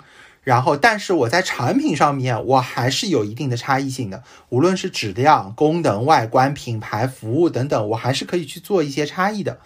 [0.45, 4.23] 然后，但是我在产品上面，我还是有一定的差异性的。
[4.47, 9.59] 无论是质量、功能、外观、品牌、服务等等，我还是可以去做一些差异的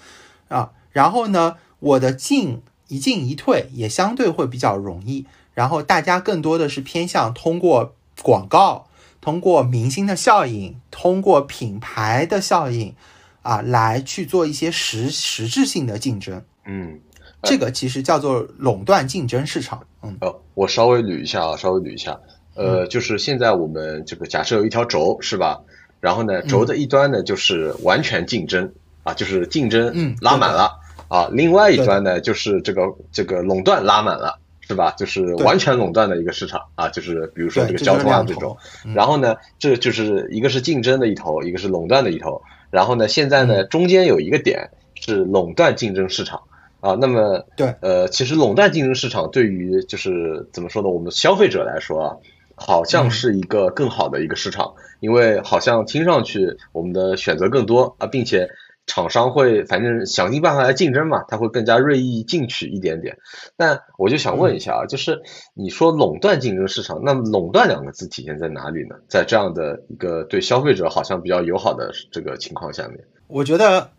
[0.48, 0.72] 啊。
[0.92, 5.28] 然后呢，我的进一进一退也相对会比较容易。
[5.54, 8.88] 然后，大家更多的是偏向通过广告。
[9.22, 12.96] 通过明星的效应，通过品牌的效应，
[13.42, 16.42] 啊，来去做一些实实质性的竞争。
[16.64, 17.02] 嗯，
[17.44, 19.82] 这个其实叫做垄断竞争市场。
[20.04, 22.20] 嗯，哦，我稍微捋一下啊，稍微捋一下。
[22.56, 25.62] 呃，就是现在我们这个假设有一条轴，是吧？
[26.00, 28.72] 然后呢，轴的一端呢就是完全竞争
[29.04, 30.72] 啊，就是竞争拉满了
[31.08, 31.30] 啊。
[31.32, 32.82] 另外一端呢就是这个
[33.12, 34.40] 这个垄断拉满了。
[34.70, 34.92] 是吧？
[34.92, 38.56] 就是完全垄断的一个市场啊，就是比如说这个交通啊这种。
[38.94, 42.40] 然后呢，这就是一个是竞争的一头，一个是垄断的一头。
[42.70, 46.44] 然后呢，现在呢中间有一个点是垄断竞争市场
[46.82, 46.96] 啊。
[47.00, 50.90] 那么对，呃，其实垄断竞争市场对于就是怎么说呢？
[50.90, 52.18] 我们消费者来说啊，
[52.56, 58.50] 好像是一个更好的一个市场，因为好像听上去我们的选择更多啊，并且。
[58.92, 63.20] 厂商会反正想尽办法来竞争嘛，他会更加锐意进取一点点。
[63.56, 65.22] 但我就想问一下啊，就是
[65.54, 68.96] 你说垄断竞争市场，那么垄断两个字体现在哪里呢？
[69.08, 72.98] 在这样的一个对消费者好像比较友好的这个情况下面，
[73.30, 73.92] 我觉得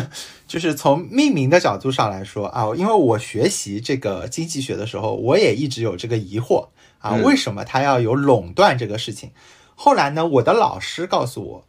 [0.48, 6.68] 就是从命名的角度上来说啊，因为我学习这个经济学的时候，我也一直有这个疑惑
[6.98, 9.30] 啊，为什么它要有垄断这个事情？
[9.76, 11.64] 后来呢，我的老师告诉我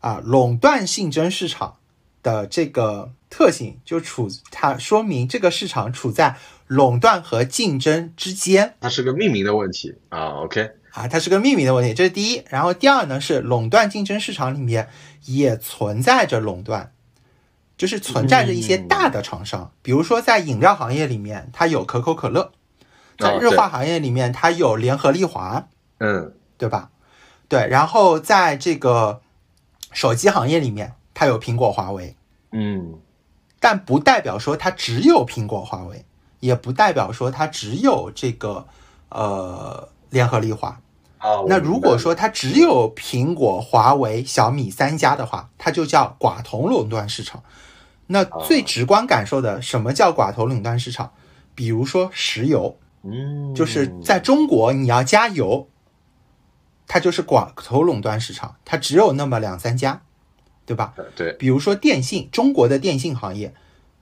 [0.00, 1.76] 啊，垄断竞争市场。
[2.24, 10.42] 的这个特性就处它说明这个市场处在垄断和竞争之间，它是个命名的问题啊。
[10.42, 12.42] OK 啊，它是个命名的问题，这是第一。
[12.48, 14.88] 然后第二呢是垄断竞争市场里面
[15.26, 16.92] 也存在着垄断，
[17.76, 22.52] 就是存在着一些大的厂商，比如说在饮料行业里面它有可口可乐，
[23.18, 25.68] 在日化行业里面它有联合利华，
[25.98, 26.90] 嗯，对吧？
[27.48, 29.20] 对，然后在这个
[29.92, 30.94] 手机行业里面。
[31.16, 32.16] 它有苹果、华为，
[32.50, 32.98] 嗯，
[33.60, 36.04] 但不代表说它只有苹果、华为，
[36.40, 38.66] 也不代表说它只有这个
[39.10, 40.76] 呃联合利华。
[41.48, 47.42] 那如果说它只有苹果、华为、小米三家的话，它就叫寡头垄断市场。
[48.06, 51.12] 那最直观感受的，什么叫寡头垄断市场？
[51.54, 55.68] 比如说石油，嗯，就是在中国你要加油，
[56.86, 60.02] 它就是寡头垄断市场，它只有那么两三家。
[60.66, 60.94] 对吧？
[61.14, 63.52] 对，比如说电信，中国的电信行业，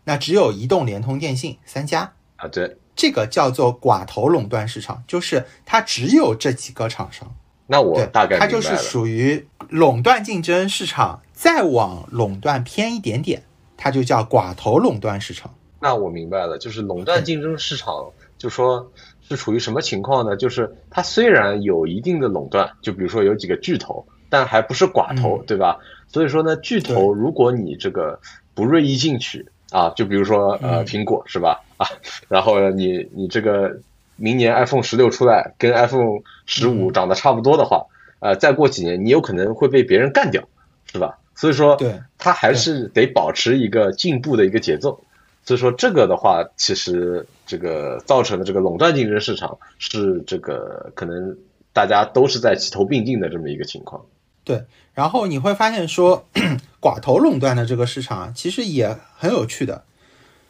[0.05, 2.47] 那只有移动、联通、电信三家啊。
[2.47, 7.35] 对，这个叫做寡头垄断市场，就是它只有这几个厂商。
[7.67, 13.43] 那我大概它就是属于垄断竞争市场，再往垄断偏一点点，
[13.77, 15.55] 它就叫寡头垄断市场。
[15.81, 20.37] 那我明白了，就是垄断竞争市场，就说是处于什么情况呢？
[20.37, 25.79] 就是它虽然有一定的垄断，就比如说有几个巨头，但还不是寡头，对吧？
[26.09, 28.21] 所以说呢，巨头如果你这个
[28.55, 31.65] 不锐意进取啊，就比如说呃苹果是吧？
[31.79, 31.87] 啊，
[32.29, 33.81] 然后你你这个。
[34.17, 37.87] 明年 iPhone 十六出来，跟 iPhone 十五长得差不多的话，
[38.21, 40.47] 呃，再过几年你有可能会被别人干掉，
[40.93, 41.19] 是吧？
[41.35, 45.03] 所以说，对，它还是得保持一个进步的一个节奏。
[45.45, 51.37] 所以说，这个的话，其实这个造成的这个垄断竞争市场是这个可能
[51.73, 54.05] 大家都是在齐头并进的这么一个情况。
[54.45, 56.27] 对，然后你会发现说，
[56.81, 59.85] 寡头垄断的这个市场啊，其实也很有趣的。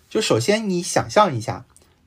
[0.08, 1.64] 就首先你想象一下。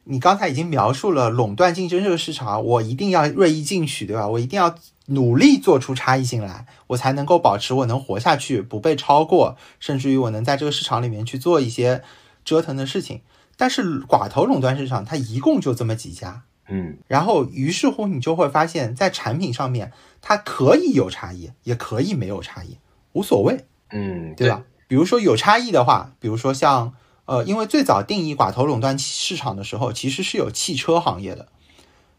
[0.08, 4.28] 你刚才已经描述了垄断竞争这个市场，我一定要锐意进取，对吧？
[4.28, 4.76] 我一定要
[5.08, 12.04] 努力做出差异性来，我才能够保持我能活下去，不被超过，甚至于我能在这个市场里面去做一些
[12.44, 13.22] 折腾的事情。
[13.58, 19.92] 但是寡头垄断市场，它一共就这么几家，嗯，然后于是乎你就会发现，在产品上面，
[20.22, 22.78] 它可以有差异，也可以没有差异，
[23.14, 24.64] 无所谓，嗯，对吧？
[24.88, 26.94] 比如说有差异的话，比如说像。
[27.28, 31.48] 呃，因为最早定义寡头垄断市场的时候，其实是有汽车行业的，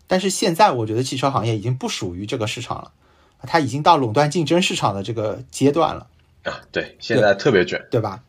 [0.08, 2.90] 但是现在我觉得汽车行业已经不属于这个市场了，
[3.42, 6.08] 它已经到垄断竞争市场的这个阶段了
[6.42, 6.60] 啊。
[6.72, 8.24] 对，现在特别卷，对吧？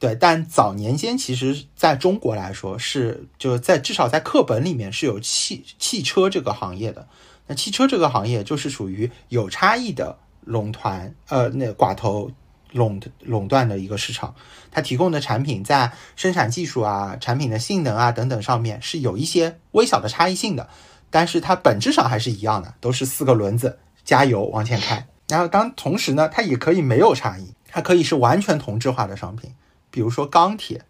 [0.00, 7.06] 对，但早年间其实在中国来说是就在至少在课本里面是有汽汽车这个行业的，
[7.46, 12.32] 那汽车这个行业就是属于有差异的垄团呃那寡头。
[12.72, 14.32] 垄垄断的一个市场，
[14.70, 20.68] 它提供的产品在生产技术啊、产品的性能啊等等上面是有一些微小的差异性的，
[21.10, 25.04] 但是它本质上还是一样的，都是四个轮子加油往前开。
[25.26, 29.52] 然后当同时呢，它也可以没有差异，它可以是完全同质化的商品，
[29.90, 30.84] 比如说钢铁、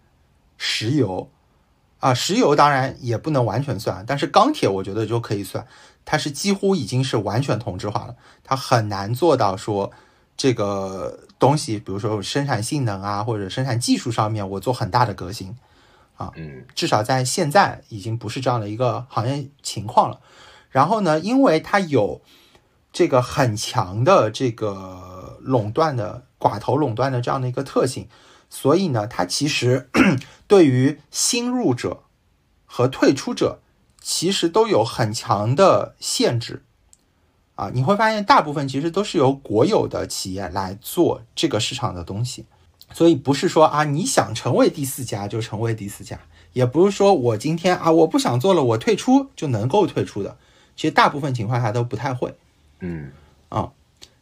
[0.57, 1.31] 石油
[1.99, 5.67] 啊，石油当然也不能完全算，但是钢铁我觉得就可以算，
[6.05, 9.91] 它是几乎已经是完全同质化了，它很难做到说。
[10.37, 15.55] 这个东西，比如说生产性能啊，或者生产技术上面，我做很大的革新，
[16.17, 20.19] 啊，嗯，至少在现在已经不是这样的一个行业情况了。
[20.71, 22.23] 然后呢，因为它有
[22.91, 28.09] 这个很强的这个垄断的寡头垄断的这样的一个特性，
[28.51, 29.89] 所以呢，它其实
[30.47, 32.03] 对于新入者
[32.67, 33.61] 和退出者，
[34.03, 36.65] 其实都有很强的限制。
[37.55, 42.47] 啊，你会发现大部分其实都是由国有的企业来做这个市场的东西，
[42.93, 46.19] 所以不是说啊你想成为第四家就成为第四家，
[46.55, 50.39] 也不是说我今天啊我不想做了我退出就能够退出的，
[50.75, 52.35] 其实大部分情况下都不太会。
[52.79, 53.13] 嗯
[53.51, 53.73] 啊，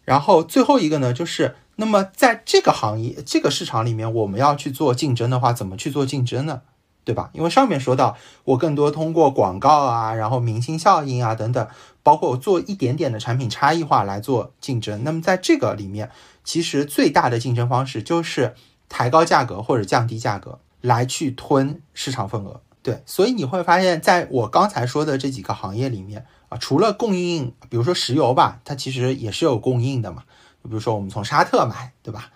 [0.05, 6.63] 然后最后一个呢，就是那么在这个行业这个市场里面，我们要去做竞争的话，怎么去做竞争呢？
[7.05, 7.31] 对吧？
[7.33, 11.69] 因为上面说到，我更多通过广告啊，然后明星效应啊等等，
[12.03, 15.05] 包括做一点点的产品差异化来做竞争。
[15.05, 16.11] 那么在这个里面，
[16.43, 18.55] 其实最大的竞争方式就是
[18.89, 22.61] 抬高价格或者降低价格来去吞市场份额。
[22.83, 30.25] 对，所以你会发现在我刚才说的这几个行业里面啊，除了供应，比如说石油吧，它其实也是有供应的嘛。
[30.63, 32.31] 比如说我们从沙特买，对吧？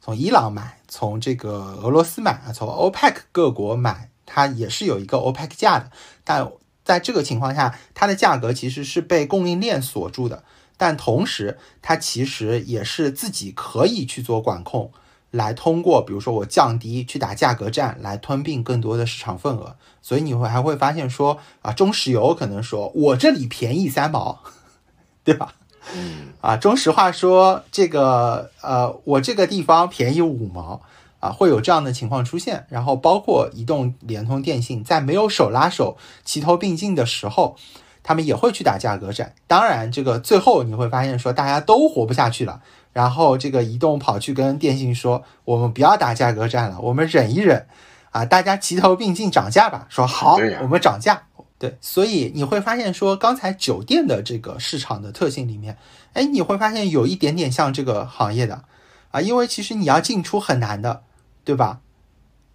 [0.00, 4.10] 从伊朗买，从这个俄罗斯买啊，从 OPEC 各国买。
[4.30, 5.90] 它也是有一个 OPEC 价的，
[6.22, 6.52] 但
[6.84, 10.44] 在这个情况下，它的价格其实是被供应链锁住的。
[10.76, 14.92] 但同时，它其实也是自己可以去做管控，
[15.30, 19.76] 来通过比如说我降低去打价格战，来吞并更多的市场份额。
[20.02, 24.42] 所以你会还会发现说啊，中石油可能说我这里便宜三毛，
[25.24, 25.54] 对吧？
[25.96, 30.80] 嗯，啊，中石化说这个呃，我这个地方便宜五毛。
[31.20, 37.56] 啊，会有这样的情况出现，然后包括移动、联通、电信，在没有手拉手、齐头并进的时候，
[38.04, 39.34] 他们也会去打价格战。
[39.48, 42.60] 当然，这个最后你会发现说大家都活不下去了，
[42.92, 47.66] 然后这个移动跑去跟电信说：“我们不要打价格战了，我们忍一忍，
[48.12, 51.22] 啊，大家齐头并进涨价吧。”说好，我们涨价。
[51.58, 55.76] 对，所以你会发现说，刚才酒店的这个市场的特性里面，
[56.12, 58.64] 哎，你会发现有一点点像这个行业的
[59.10, 61.02] 啊，因为其实你要进出很难的。
[61.44, 61.80] 对吧？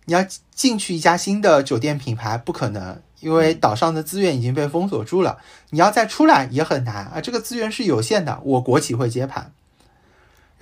[0.06, 0.24] 你要
[0.54, 5.40] 进去一家新的酒店品牌不可能，因为岛上的资源已经被封锁住了。
[5.72, 8.40] 你要再出来也很难啊，这个资源是有限的。
[8.44, 9.52] 我国企会接盘，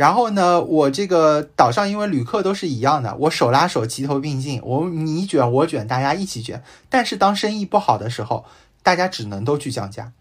[0.01, 6.63] 然后呢，我这个岛上因为旅客都是一样的，我手拉手齐头并进，我你卷我卷，大家一起卷。
[6.89, 8.43] 但是当生意不好的时候，
[8.81, 10.11] 大家只能都去降价。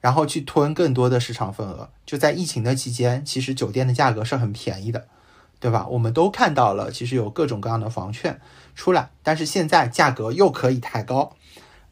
[0.00, 1.90] 然后去吞更多的市场份额。
[2.04, 5.06] 就在疫情的期间，其实酒店的价格是很便宜的，
[5.60, 5.86] 对吧？
[5.88, 8.40] 我们都看到了，其实有各种各样的房券
[8.74, 11.36] 出来，但是现在价格又可以抬高，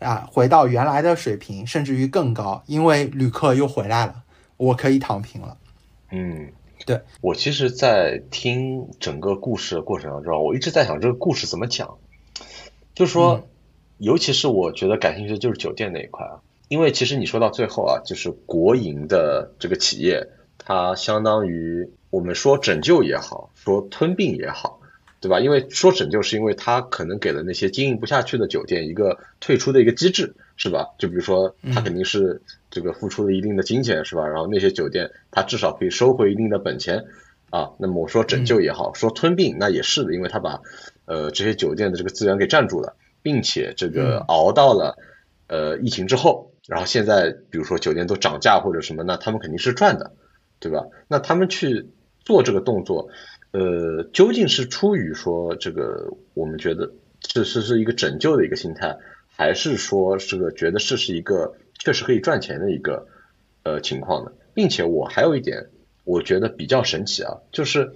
[0.01, 4.22] 啊，回到原来的水平，甚至于更高，因为旅客又回来了，
[4.57, 5.57] 我可以躺平了。
[6.11, 6.51] 嗯，
[6.87, 7.01] 对。
[7.20, 11.99] 我其实，在听整个故事的过程当中，我一直在想这个故事怎么讲，
[12.95, 13.47] 就是说，
[13.99, 24.78] 尤其是我觉得感兴趣的就是酒店那一块啊，因为其实你说到最后啊，就是国营的这个企业，它相当于我们说拯救也好，说吞并也好，
[25.20, 25.40] 对吧？
[25.40, 30.86] 因为说拯救是因为他可能给了那些经营不下去的酒店一个退出的一个机制，是吧？
[30.98, 32.40] 就比如说，他肯定是。
[32.70, 34.28] 这个付出了一定的金钱是吧？
[34.28, 37.02] 然后那些酒店他至少可以收回一定的本钱
[37.48, 37.70] 啊。
[37.78, 40.60] 那么我说拯救也好，说吞并那也是的，因为他把
[41.06, 44.98] 呃这些酒店的这个资源给占住了，并且这个熬到了
[45.46, 50.12] 呃疫情之后，然后现在比如说酒店都涨价或者什么，那他们肯定是赚的，
[50.60, 50.84] 对吧？
[51.08, 51.86] 那他们去
[52.20, 53.08] 做这个动作，
[53.53, 56.90] 呃，究竟是出于说这个我们觉得
[57.20, 58.96] 这是是一个拯救的一个心态，
[59.36, 61.55] 还是说这个觉得这是一个？
[61.80, 63.07] 确实可以赚钱的一个
[63.62, 65.68] 呃情况呢，并且我还有一点
[66.03, 67.92] 我觉得比较神奇啊，就是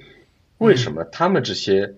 [0.59, 1.93] 为什么他们这些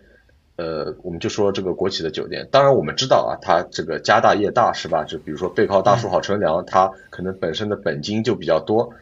[0.56, 5.04] 呃，我们就说这个国企的酒店，当然我们知道啊，它这个家大业大是吧？
[5.04, 8.94] 就比如说背靠大树好乘凉，它可能本身的本金就比较多。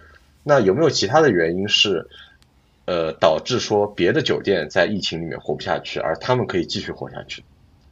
[0.43, 2.09] 那有没有其他的原因是
[2.87, 7.45] 呃导致说别的酒店在疫情里面活不下去，而他们可以继续活下去？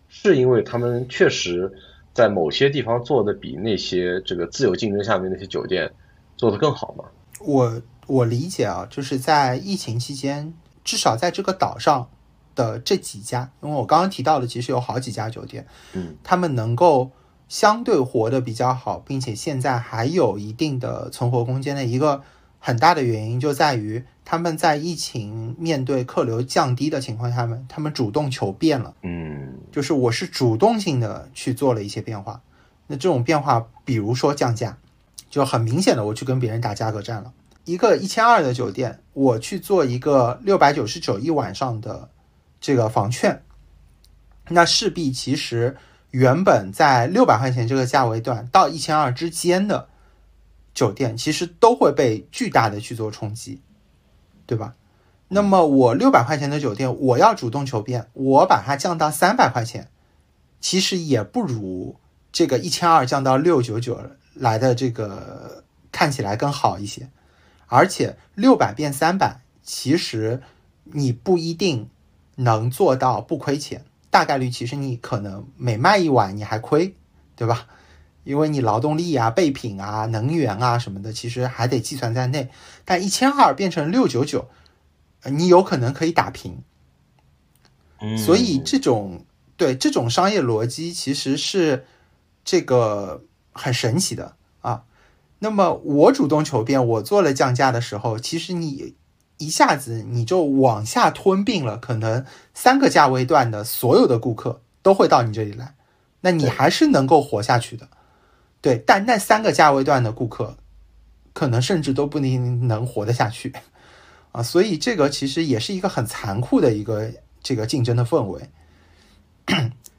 [0.09, 1.73] 是因为他们确实。
[2.13, 5.89] 在某些地方做的比那些这个自由竞争下面那些酒店
[6.37, 7.05] 做的更好吗？
[7.39, 12.11] 我我理解啊，就是在疫情期间，至少在这个岛上
[12.57, 17.13] 的这几家，因为我刚刚提到的其实有好几家酒店，嗯，他们能够
[17.49, 22.23] 相对活得比较好，并且现在还有一定的存活空间的一个
[22.59, 29.59] 很大的原因，就在于他们在疫情面对客流降低的情况下面，他们主动求变了，嗯。
[29.73, 32.41] 就是我是主动性的去做了一些变化，
[32.87, 34.79] 那这种变化，比如说降价，
[35.29, 37.33] 就很明显的我去跟别人打价格战了。
[37.65, 42.09] 一个一千二的酒店，我去做一个六百九十九一晚上的
[42.61, 43.43] 这个房券，
[44.51, 45.77] 那势必其实
[46.13, 49.89] 原本在六百块钱这个价位段到一千二之间的
[50.73, 53.61] 酒店，其实都会被巨大的去做冲击，
[54.51, 54.75] 对吧？
[55.29, 59.89] 那么我六百块钱的酒店，我要主动求变，我把它降到三百块钱，
[60.61, 62.01] 其实也不如
[62.33, 64.01] 这个一千二降到六九九
[64.35, 67.09] 来的这个看起来更好一些。
[67.69, 70.43] 而且六百变三百，其实
[70.83, 71.89] 你不一定
[72.35, 76.97] 能做到不亏钱，大概率其实你可能每卖一晚你还亏，
[77.37, 77.69] 对吧？
[78.25, 82.49] 因为你劳动力啊、备品啊、能源啊什么的，其实还得计算在内。
[82.85, 84.49] 但一千二变成六九九。
[85.25, 86.63] 你有可能可以打平，
[88.17, 89.27] 所以这种
[89.59, 91.85] 对这种商业逻辑其实是
[92.43, 94.85] 这个很神奇的啊。
[95.41, 98.95] 那么我主动求变，我做了降价的时候，其实你
[99.37, 105.75] 一下子你就往下吞并了，可能三个价位段的所有的顾客都会到你这里来，
[106.23, 107.91] 那你还是能够活下去的。
[108.63, 110.57] 对，但那三个价位段的顾客，
[111.33, 113.53] 可能甚至都不一定能活得下去。
[114.33, 117.11] 啊，所以这个其实也是一个很残酷的一个
[117.43, 118.49] 这个竞争的氛围。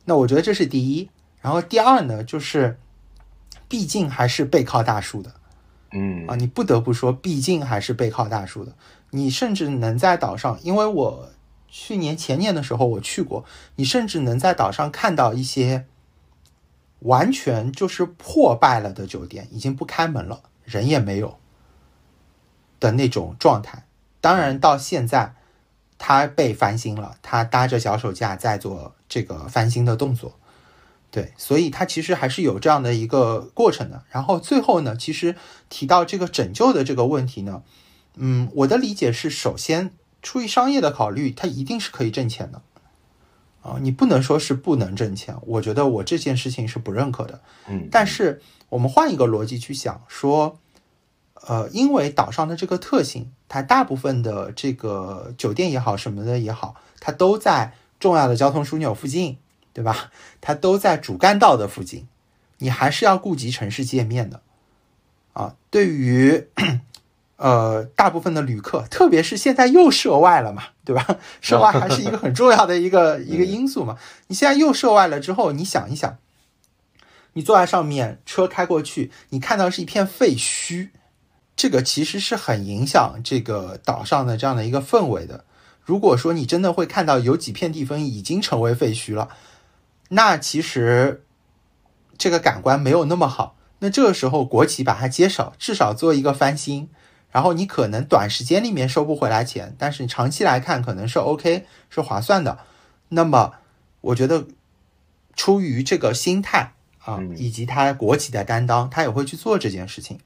[0.05, 1.09] 那我觉得这是第一，
[1.41, 2.79] 然后第二呢，就是
[3.67, 5.33] 毕竟还是背靠大树的，
[5.91, 8.73] 嗯啊，你不得不说，毕竟还是背靠大树的。
[9.09, 11.29] 你甚至能在岛上，因为我
[11.67, 13.43] 去年前年的时候我去过，
[13.75, 15.85] 你甚至能在岛上看到一些
[17.01, 21.37] 完全就是破败了的酒店，已经不开门了，人也没有
[22.79, 23.85] 的那种状态。
[24.19, 25.35] 当然，到现在，
[25.97, 30.37] 他被翻新了，他搭着脚手架在做这个翻新的动作，
[31.09, 34.03] 对，所以他其实还是有这样的一个过程的。
[34.09, 35.35] 然后最后呢，其实
[35.69, 37.63] 提到这个拯救的这个问题呢，
[38.15, 39.91] 嗯，我的理解是，首先
[40.21, 42.61] 出于商业的考虑，它一定是可以挣钱的，
[43.61, 50.57] 啊，你不能说是不能挣钱，我觉得我这件事情是不认可的，嗯，但是我们换一个逻辑去想，说。
[51.47, 59.39] 呃，因为岛上的这个特性，它大部分的这个酒店也好，什么的也好，它都在重要的交通枢纽附近，
[59.73, 60.11] 对吧？
[60.39, 62.07] 它都在主干道的附近，
[62.59, 64.43] 你还是要顾及城市界面的
[65.33, 65.55] 啊。
[65.71, 66.45] 对于
[67.41, 71.17] 呃大部分的旅客，特别是现在又涉外了嘛，对吧？
[71.41, 73.97] 涉外还是一个很重要的一个 一个因素嘛。
[74.27, 76.17] 你现在又涉外了之后，你想一想，
[77.33, 80.89] 你坐在上面，车开过去，你看到是一片废墟。
[81.55, 85.43] 这个其实是很影响这个岛上的这样的一个氛围的。
[85.83, 89.29] 如果说你真的会看到有几片地方已经成为废墟了，
[90.09, 91.23] 那其实
[92.17, 93.55] 这个感官没有那么好。
[93.79, 96.87] 那这个时候国企把它接手，至少做一个翻新，
[97.31, 102.59] 然后你可能短时间里面收不回来钱，但是你长期来看可能是 OK 是划算的。
[103.09, 103.53] 那么
[104.01, 104.45] 我觉得
[105.35, 110.19] 出于这个心态啊，以及他国企的担当，他也会去做这件事情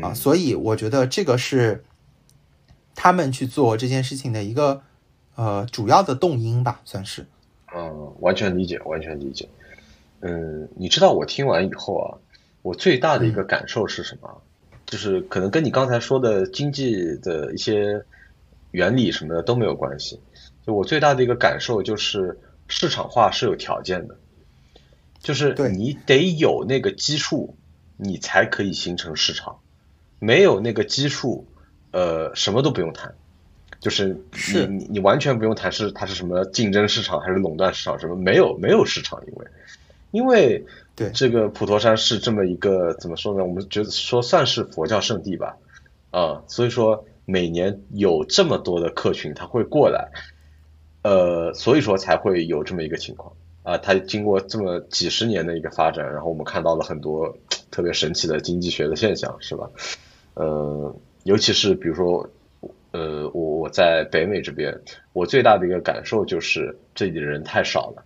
[0.00, 0.14] 啊。
[0.14, 1.84] 所以我觉得这个是
[2.94, 4.82] 他们去做这件事情的一个
[5.34, 7.26] 呃主要的动因吧，算是。
[7.74, 9.48] 嗯，完全理解，完全理解。
[10.20, 12.18] 嗯，你知道我听完以后啊。
[12.62, 14.40] 我最大的一个感受是什么？
[14.92, 18.04] 就是可能跟你刚才说的经济的一些
[18.72, 20.20] 原理什么的都没有关系。
[20.66, 22.38] 就我最大的一个感受就是，
[22.68, 24.18] 市场化是有条件的，
[25.18, 27.56] 就是你得有那个基数，
[27.96, 29.60] 你才可以形成市场。
[30.18, 31.46] 没有那个基数，
[31.92, 33.14] 呃，什么都不用谈。
[33.80, 34.08] 就是
[34.52, 39.46] 你你你完全不用谈是它是什么竞争市场还是垄断市场什么没有没有市场，因为
[40.10, 40.66] 因为。
[41.02, 43.44] 对，这个普陀山是这么一个怎么说呢？
[43.44, 45.56] 我们觉得说算是佛教圣地吧，
[46.10, 50.08] 啊，所以说每年有这么多的客群他会过来，
[51.02, 53.78] 呃，所以说才会有这么一个情况啊。
[53.78, 57.36] 它经过这么几十年的一个发展，然后我们看到了很多
[57.70, 59.68] 特别神奇的经济学的现象，是吧？
[60.34, 62.28] 呃，尤其是比如说，
[62.92, 64.80] 呃，我我在北美这边，
[65.12, 68.04] 我最大的一个感受就是这里的人太少了。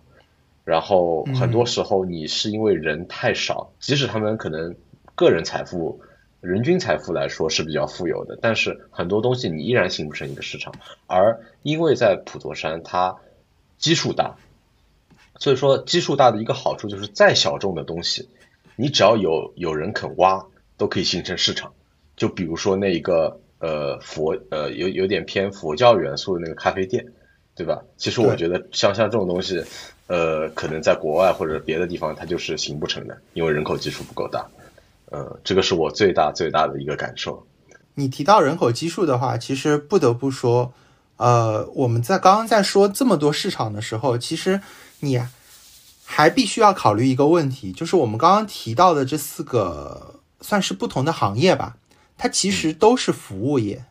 [0.67, 4.75] 然后很多时候你是因为人太少，即使他们可能
[5.15, 6.01] 个人财富、
[6.41, 10.73] 人均财富来说是比较富有的，但是很多东西你依然形不成一个市场。
[11.05, 13.15] 而因为在普陀山它
[13.77, 14.35] 基数大，
[15.39, 18.27] 所以说基数大的一个好处就是再小众的东西，
[18.75, 20.45] 你只要有有人肯挖，
[20.75, 21.71] 都可以形成市场。
[22.17, 27.05] 就比如说那一个呃佛呃有有点偏佛教元素的那个咖啡店，
[27.55, 27.85] 对吧？
[27.95, 29.63] 其实我觉得像像这种东西。
[30.07, 34.45] 呃，可能在国外或者别的地方，它就是行不成的，因为人口基数不够大。
[35.09, 37.45] 呃，这个是我最大最大的一个感受。
[37.95, 40.73] 你提到人口基数的话，其实不得不说，
[41.15, 44.61] 呃，我们在刚刚在说这么多市场的时候，其实
[44.99, 45.21] 你
[46.05, 51.77] 还必须要考虑一个问题，就是我们刚刚提到的这四个算是不同的行业吧，
[52.17, 53.83] 它其实都是服务业。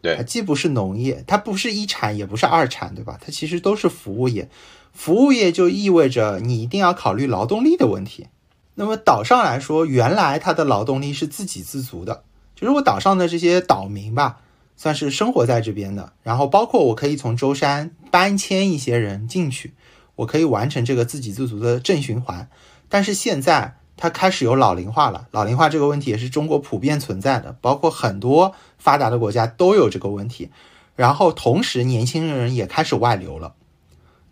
[0.00, 3.18] 对，它既不是农业，它不是一产，也不是二产，对吧？
[3.24, 4.48] 它其实都是服务业。
[4.92, 8.28] 服务业就意味着你一定要考虑劳动力的问题。
[8.74, 12.24] 那么岛上来说，原来它的劳动力是自给自足的，
[12.54, 14.40] 就是我岛上的这些岛民吧，
[14.76, 16.12] 算是生活在这边的。
[16.22, 19.74] 然后包括我可以从舟山搬迁一些人进去，
[20.16, 22.48] 我可以完成这个自给自足的正循环。
[22.88, 30.50] 但是现在它开始有老龄化了，老龄化这个问题也是中国普遍存在的，包括很多发达的国家都有这个问题。
[30.96, 33.54] 然后同时年轻人也开始外流了，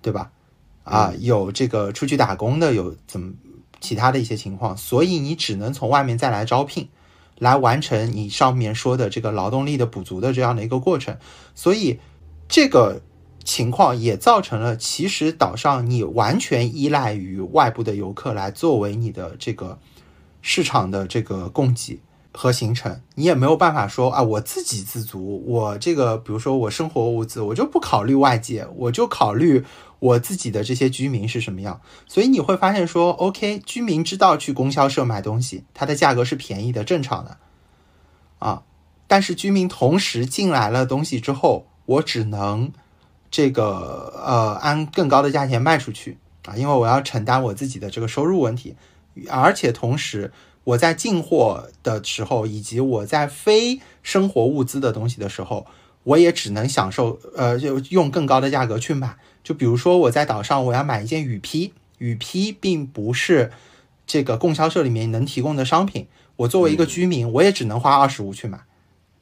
[0.02, 0.30] 对吧？
[0.82, 3.32] 啊，有这个出去打工的，有怎么
[3.80, 6.88] 其他的一些情况，所以你只能从外面再来招聘，
[7.38, 11.16] 来完成你上面说的这个劳动力的补足的这样的一个过程。
[11.54, 12.00] 所以
[12.48, 13.00] 这个
[13.44, 19.78] 情况也造成了，其实岛上你完全依赖于外部的游客来作为你的这个
[20.42, 22.00] 市场的这个供给
[22.32, 29.64] 和形成，你也没有办法说啊，我自给自足，我这个比如说我生活物资，我就不考虑外界，我就考虑。
[30.00, 31.80] 我自己的这些居民是什么样？
[32.08, 37.36] 所以你会发现说，OK，居民知道去供销社买东西，它的价格是便宜的，正常的，
[38.38, 38.62] 啊，
[39.06, 42.72] 但是居民同时进来了东西之后，我只能
[43.30, 46.16] 这个呃按更高的价钱卖出去
[46.46, 48.74] 啊，因为我要承担我自己的这个收入问题，
[49.28, 50.32] 而且同时
[50.64, 55.66] 我在进货的时候，以及我在非生活物资的东西的时候，
[56.04, 59.16] 我也只能享受呃就用更高的价格去买。
[59.42, 63.50] 就比如说我在岛上，我要买一件雨披，雨披并不是
[64.06, 66.06] 这个供销社里面能提供的商品，
[66.36, 68.58] 我作为一个居民，我也只能花二十五去买，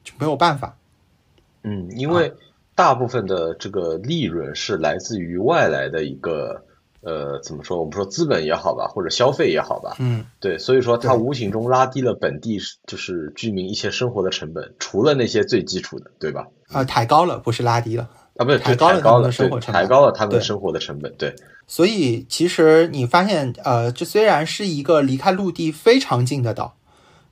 [0.03, 0.77] 就没有办法。
[1.63, 2.33] 嗯，因为
[2.75, 6.63] 大部分的这个利润是来自于外来的一个
[7.01, 7.79] 呃，怎么说？
[7.79, 16.47] 我们说资本也好吧，或者消费也好吧，嗯，对，所以说它无形中拉低了本地就是居民一些生活的成本，除了那些最基础的，对吧？
[16.69, 18.09] 啊，抬高了，不是拉低了。
[18.39, 21.35] 啊，不是抬高了他们的生活成本，抬高了他们生活的成本，对。
[21.67, 26.77] 所以其实你发现，呃，这虽然是一个离开陆地非常近的岛，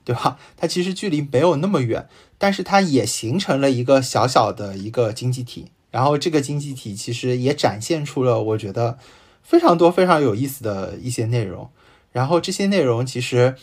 [0.04, 0.36] 对吧？
[0.58, 2.06] 它其实距离没有那么远，
[2.36, 5.70] 但是它也形成了一个小小的一个经济体。
[5.90, 8.98] 然后这个经济体其实也展现出了我觉得
[9.42, 11.70] 非常多非常有意思的一些内容。
[12.12, 13.54] 然后这些内容其实，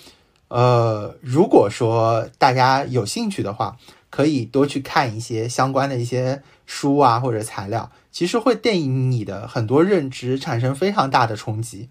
[0.47, 3.77] 呃，如果说大家有兴趣的话，
[4.15, 11.89] 可以多去看一些相关的一些书啊或者材料，其实会对你的很多认知产生非常大的冲击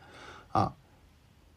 [0.51, 0.72] 啊。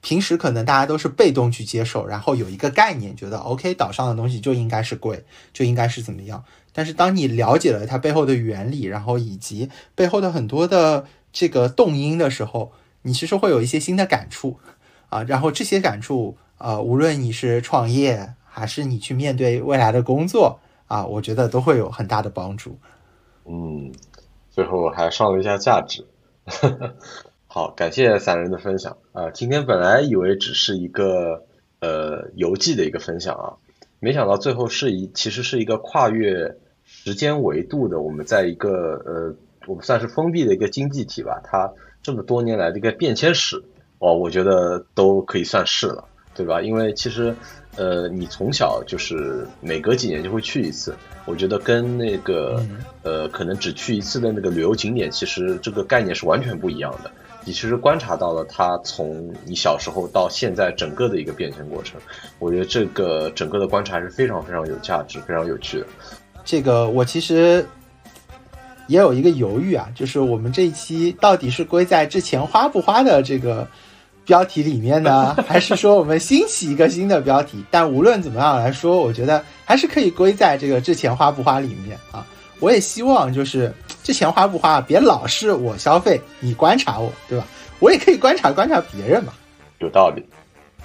[0.02, 5.23] 平时可能大家都是被动去接受，然后有一个概念，觉得 OK 岛上的东西就应该是贵，
[5.53, 6.44] 就应该是怎么样。
[6.73, 12.73] 但是当你了解了它背后的原理，然后以及背后的很多的这个动因的时候，
[13.03, 14.60] 你其实会有一些新的感触
[15.07, 15.23] 啊。
[15.23, 22.76] 然后这些感触，呃，无论你是创业还是你去面对未来的工作啊，我觉得都会有很大的帮助。
[23.46, 23.92] 嗯，
[24.50, 26.04] 最后还上了一下价值。
[27.46, 29.30] 好，感谢散人的分享啊！
[29.30, 31.46] 今天本来以为只是一个
[31.82, 33.54] 呃游记的一个分享啊，
[34.00, 38.70] 没想到最后是一其实是一个跨越时间维度的，我们在一个
[39.06, 39.36] 呃
[39.68, 41.72] 我们算是封闭的一个经济体吧，它
[42.02, 43.64] 这么多年来的一个变迁史，
[44.00, 46.62] 哦，我觉得都可以算是了，对吧？
[46.62, 47.36] 因为其实
[47.78, 50.95] 呃你从小就是每隔几年就会去一次，
[51.26, 52.62] 我觉得跟那个
[53.04, 57.12] 呃可能只去一次的那个旅游景点，其实这个概念是完全不一样的。
[57.45, 61.98] 你其实观察到了它从你小时候到现在整个的一个变迁过程，
[62.40, 65.88] 我觉得这个整个的观察是非常非常有价值、非常有趣的。
[66.44, 67.66] 这个我其实
[68.88, 73.66] 也有一个犹豫啊，就是我们这一期到底是归在之前花不花的这个
[74.28, 77.66] 标题里面呢， 还是说我们新起一个新的标题？
[77.72, 82.24] 但无论怎么样来说，我觉得还是可以归在这个之前花不花里面啊。
[82.60, 83.74] 我也希望就是。
[84.04, 84.80] 这钱花不花？
[84.80, 87.45] 别老是我消费，你观察我，对吧？
[87.80, 89.34] 我也可以观察观察别人嘛。
[89.80, 90.24] 有道理。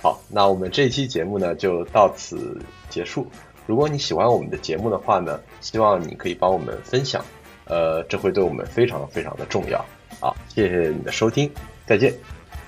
[0.01, 2.61] 好，那我们这一期节目呢就到此
[2.91, 3.25] 结束。
[3.65, 7.25] 如果你喜欢我们的节目的话呢，希望你可以帮我们分享，
[7.67, 9.85] 呃，这会对我们非常非常的重要。
[10.19, 11.49] 好，谢谢你的收听，
[11.87, 12.13] 再见，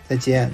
[0.09, 0.51] 再见。